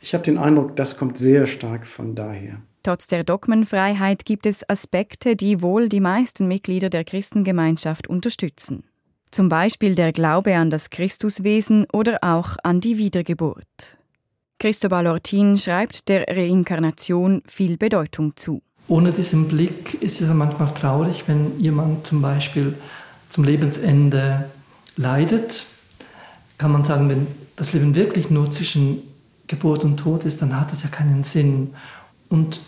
Ich 0.00 0.12
habe 0.12 0.24
den 0.24 0.38
Eindruck, 0.38 0.76
das 0.76 0.98
kommt 0.98 1.18
sehr 1.18 1.46
stark 1.46 1.86
von 1.86 2.14
daher. 2.14 2.60
Trotz 2.82 3.06
der 3.06 3.24
Dogmenfreiheit 3.24 4.26
gibt 4.26 4.44
es 4.44 4.68
Aspekte, 4.68 5.36
die 5.36 5.62
wohl 5.62 5.88
die 5.88 6.00
meisten 6.00 6.46
Mitglieder 6.46 6.90
der 6.90 7.04
Christengemeinschaft 7.04 8.06
unterstützen. 8.06 8.84
Zum 9.30 9.48
Beispiel 9.48 9.94
der 9.94 10.12
Glaube 10.12 10.54
an 10.56 10.68
das 10.68 10.90
Christuswesen 10.90 11.86
oder 11.92 12.18
auch 12.20 12.56
an 12.62 12.80
die 12.80 12.98
Wiedergeburt. 12.98 13.96
Cristobal 14.64 15.06
Ortin 15.08 15.58
schreibt 15.58 16.08
der 16.08 16.26
Reinkarnation 16.26 17.42
viel 17.44 17.76
Bedeutung 17.76 18.34
zu. 18.34 18.62
Ohne 18.88 19.12
diesen 19.12 19.46
Blick 19.46 20.00
ist 20.00 20.22
es 20.22 20.28
manchmal 20.30 20.72
traurig, 20.72 21.24
wenn 21.26 21.60
jemand 21.60 22.06
zum 22.06 22.22
Beispiel 22.22 22.74
zum 23.28 23.44
Lebensende 23.44 24.48
leidet. 24.96 25.66
Kann 26.56 26.72
man 26.72 26.82
sagen, 26.82 27.10
wenn 27.10 27.26
das 27.56 27.74
Leben 27.74 27.94
wirklich 27.94 28.30
nur 28.30 28.50
zwischen 28.52 29.02
Geburt 29.48 29.84
und 29.84 29.98
Tod 29.98 30.24
ist, 30.24 30.40
dann 30.40 30.58
hat 30.58 30.72
das 30.72 30.82
ja 30.82 30.88
keinen 30.88 31.24
Sinn. 31.24 31.74
Und 32.30 32.60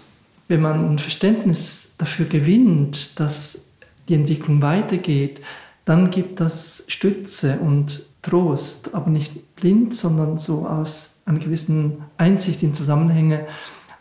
wenn 0.49 0.61
man 0.61 0.91
ein 0.91 0.99
Verständnis 0.99 1.95
dafür 1.97 2.27
gewinnt, 2.27 3.19
dass 3.19 3.69
die 4.11 4.17
Entwicklung 4.17 4.61
weitergeht, 4.61 5.41
dann 5.87 6.11
gibt 6.11 6.41
das 6.41 6.85
Stütze 6.89 7.59
und 7.59 8.03
Trost, 8.21 8.95
aber 8.95 9.09
nicht 9.09 9.57
blind, 9.57 9.95
sondern 9.95 10.37
so 10.37 10.67
aus 10.67 11.16
einer 11.27 11.41
gewissen 11.41 12.05
Einsicht 12.17 12.63
in 12.63 12.73
Zusammenhänge, 12.73 13.47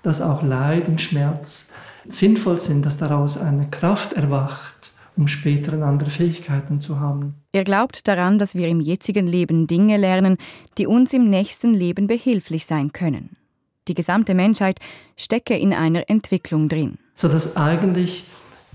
dass 0.03 0.21
auch 0.21 0.43
Leid 0.43 0.87
und 0.87 1.01
Schmerz 1.01 1.73
sinnvoll 2.05 2.61
sind, 2.61 2.85
dass 2.85 2.97
daraus 2.97 3.37
eine 3.37 3.67
Kraft 3.69 4.13
erwacht, 4.13 4.91
um 5.17 5.27
später 5.27 5.73
andere 5.81 6.11
Fähigkeiten 6.11 6.79
zu 6.79 6.99
haben. 6.99 7.35
Er 7.51 7.63
glaubt 7.63 8.07
daran, 8.07 8.37
dass 8.37 8.55
wir 8.55 8.67
im 8.67 8.79
jetzigen 8.79 9.27
Leben 9.27 9.65
Dinge 9.65 9.97
lernen, 9.97 10.37
die 10.77 10.87
uns 10.87 11.13
im 11.13 11.29
nächsten 11.29 11.73
Leben 11.73 12.07
behilflich 12.07 12.65
sein 12.65 12.93
können. 12.93 13.35
Die 13.87 13.93
gesamte 13.93 14.33
Menschheit 14.33 14.79
stecke 15.17 15.57
in 15.57 15.73
einer 15.73 16.09
Entwicklung 16.09 16.69
drin. 16.69 16.97
Sodass 17.15 17.55
eigentlich 17.55 18.25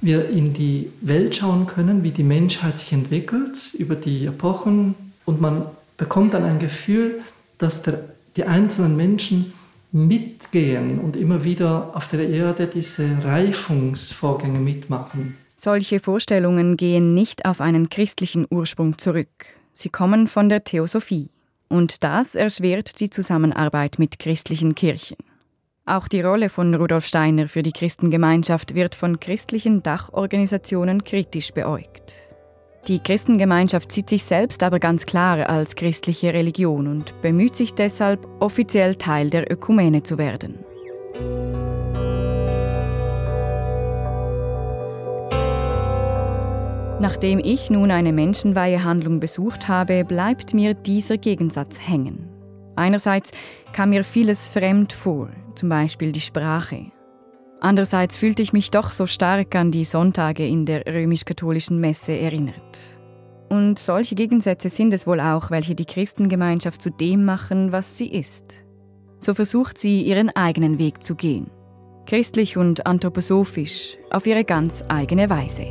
wir 0.00 0.28
in 0.30 0.54
die 0.54 0.90
Welt 1.02 1.36
schauen 1.36 1.66
können, 1.66 2.02
wie 2.02 2.10
die 2.10 2.22
Menschheit 2.22 2.78
sich 2.78 2.92
entwickelt 2.92 3.74
über 3.74 3.96
die 3.96 4.26
Epochen 4.26 4.94
und 5.26 5.40
man 5.40 5.66
bekommt 5.96 6.34
dann 6.34 6.44
ein 6.44 6.58
Gefühl, 6.58 7.20
dass 7.58 7.82
der, 7.82 8.04
die 8.40 8.46
einzelnen 8.46 8.96
Menschen 8.96 9.52
mitgehen 9.92 10.98
und 10.98 11.14
immer 11.14 11.44
wieder 11.44 11.94
auf 11.94 12.08
der 12.08 12.26
Erde 12.26 12.66
diese 12.66 13.06
Reifungsvorgänge 13.22 14.58
mitmachen. 14.58 15.36
Solche 15.56 16.00
Vorstellungen 16.00 16.78
gehen 16.78 17.12
nicht 17.12 17.44
auf 17.44 17.60
einen 17.60 17.90
christlichen 17.90 18.46
Ursprung 18.48 18.96
zurück. 18.96 19.28
Sie 19.74 19.90
kommen 19.90 20.26
von 20.26 20.48
der 20.48 20.64
Theosophie. 20.64 21.28
Und 21.68 22.02
das 22.02 22.34
erschwert 22.34 22.98
die 23.00 23.10
Zusammenarbeit 23.10 23.98
mit 23.98 24.18
christlichen 24.18 24.74
Kirchen. 24.74 25.18
Auch 25.84 26.08
die 26.08 26.22
Rolle 26.22 26.48
von 26.48 26.74
Rudolf 26.74 27.04
Steiner 27.04 27.46
für 27.46 27.62
die 27.62 27.72
Christengemeinschaft 27.72 28.74
wird 28.74 28.94
von 28.94 29.20
christlichen 29.20 29.82
Dachorganisationen 29.82 31.04
kritisch 31.04 31.52
beäugt. 31.52 32.29
Die 32.88 32.98
Christengemeinschaft 32.98 33.92
sieht 33.92 34.08
sich 34.08 34.24
selbst 34.24 34.62
aber 34.62 34.78
ganz 34.78 35.04
klar 35.04 35.48
als 35.48 35.76
christliche 35.76 36.32
Religion 36.32 36.86
und 36.86 37.20
bemüht 37.20 37.54
sich 37.54 37.74
deshalb, 37.74 38.26
offiziell 38.40 38.94
Teil 38.94 39.28
der 39.28 39.52
Ökumene 39.52 40.02
zu 40.02 40.16
werden. 40.16 40.64
Nachdem 47.00 47.38
ich 47.38 47.70
nun 47.70 47.90
eine 47.90 48.12
Menschenweihehandlung 48.12 49.20
besucht 49.20 49.68
habe, 49.68 50.04
bleibt 50.04 50.52
mir 50.52 50.74
dieser 50.74 51.16
Gegensatz 51.16 51.80
hängen. 51.80 52.28
Einerseits 52.76 53.32
kam 53.72 53.90
mir 53.90 54.04
vieles 54.04 54.48
fremd 54.48 54.92
vor, 54.92 55.30
zum 55.54 55.70
Beispiel 55.70 56.12
die 56.12 56.20
Sprache. 56.20 56.92
Andererseits 57.60 58.16
fühlte 58.16 58.40
ich 58.42 58.54
mich 58.54 58.70
doch 58.70 58.90
so 58.90 59.06
stark 59.06 59.54
an 59.54 59.70
die 59.70 59.84
Sonntage 59.84 60.46
in 60.46 60.64
der 60.64 60.86
römisch-katholischen 60.86 61.78
Messe 61.78 62.12
erinnert. 62.12 62.78
Und 63.50 63.78
solche 63.78 64.14
Gegensätze 64.14 64.70
sind 64.70 64.94
es 64.94 65.06
wohl 65.06 65.20
auch, 65.20 65.50
welche 65.50 65.74
die 65.74 65.84
Christengemeinschaft 65.84 66.80
zu 66.80 66.90
dem 66.90 67.24
machen, 67.26 67.70
was 67.70 67.98
sie 67.98 68.08
ist. 68.08 68.64
So 69.18 69.34
versucht 69.34 69.76
sie, 69.76 70.02
ihren 70.02 70.30
eigenen 70.30 70.78
Weg 70.78 71.02
zu 71.02 71.14
gehen. 71.14 71.50
Christlich 72.06 72.56
und 72.56 72.86
anthroposophisch, 72.86 73.98
auf 74.10 74.26
ihre 74.26 74.44
ganz 74.44 74.82
eigene 74.88 75.28
Weise. 75.28 75.66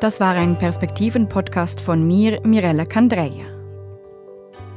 Das 0.00 0.20
war 0.20 0.34
ein 0.34 0.58
Perspektiven-Podcast 0.58 1.80
von 1.80 2.06
mir, 2.06 2.40
Mirella 2.44 2.84
Candreia. 2.84 3.57